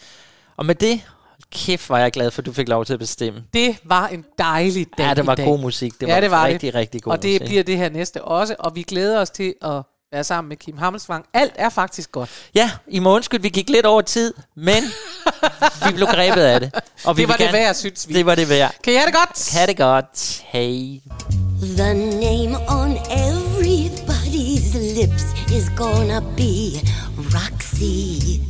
[0.56, 1.00] Og med det,
[1.54, 3.42] kæft, var jeg glad for, at du fik lov til at bestemme.
[3.54, 5.44] Det var en dejlig dag Ja, det i var dag.
[5.46, 5.92] god musik.
[6.00, 6.74] Det ja, var det var rigtig, det.
[6.80, 7.48] rigtig god Og det musik.
[7.48, 9.82] bliver det her næste også, og vi glæder os til at
[10.12, 11.24] være sammen med Kim Hammelsvang.
[11.34, 12.30] Alt er faktisk godt.
[12.54, 14.82] Ja, I må undskylde, vi gik lidt over tid, men
[15.88, 16.74] vi blev grebet af det.
[17.04, 18.14] Og vi Det var det værd, synes vi.
[18.14, 18.74] Det var det værd.
[18.84, 19.52] Kan I have det godt?
[19.52, 20.42] Ha' det godt.
[20.44, 21.00] Hej.
[21.76, 25.24] The name on everybody's lips
[25.56, 26.80] is gonna be
[27.16, 28.40] Roxy.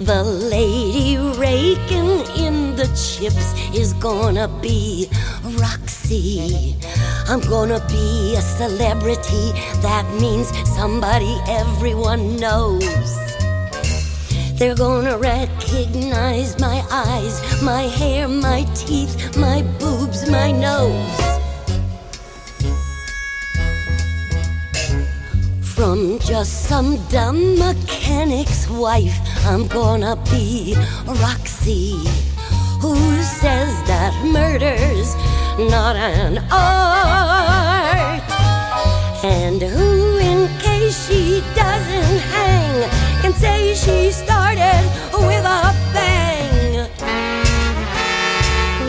[0.00, 5.10] The lady raking in the chips is gonna be
[5.60, 6.74] Roxy.
[7.28, 9.52] I'm gonna be a celebrity.
[9.82, 13.14] That means somebody everyone knows.
[14.54, 21.49] They're gonna recognize my eyes, my hair, my teeth, my boobs, my nose.
[25.80, 30.76] From just some dumb mechanic's wife, I'm gonna be
[31.06, 31.92] Roxy.
[32.82, 35.14] Who says that murder's
[35.70, 38.30] not an art?
[39.24, 42.90] And who, in case she doesn't hang,
[43.22, 46.90] can say she started with a bang?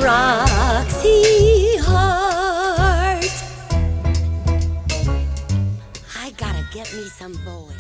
[0.04, 1.51] Roxy
[7.22, 7.71] some boy.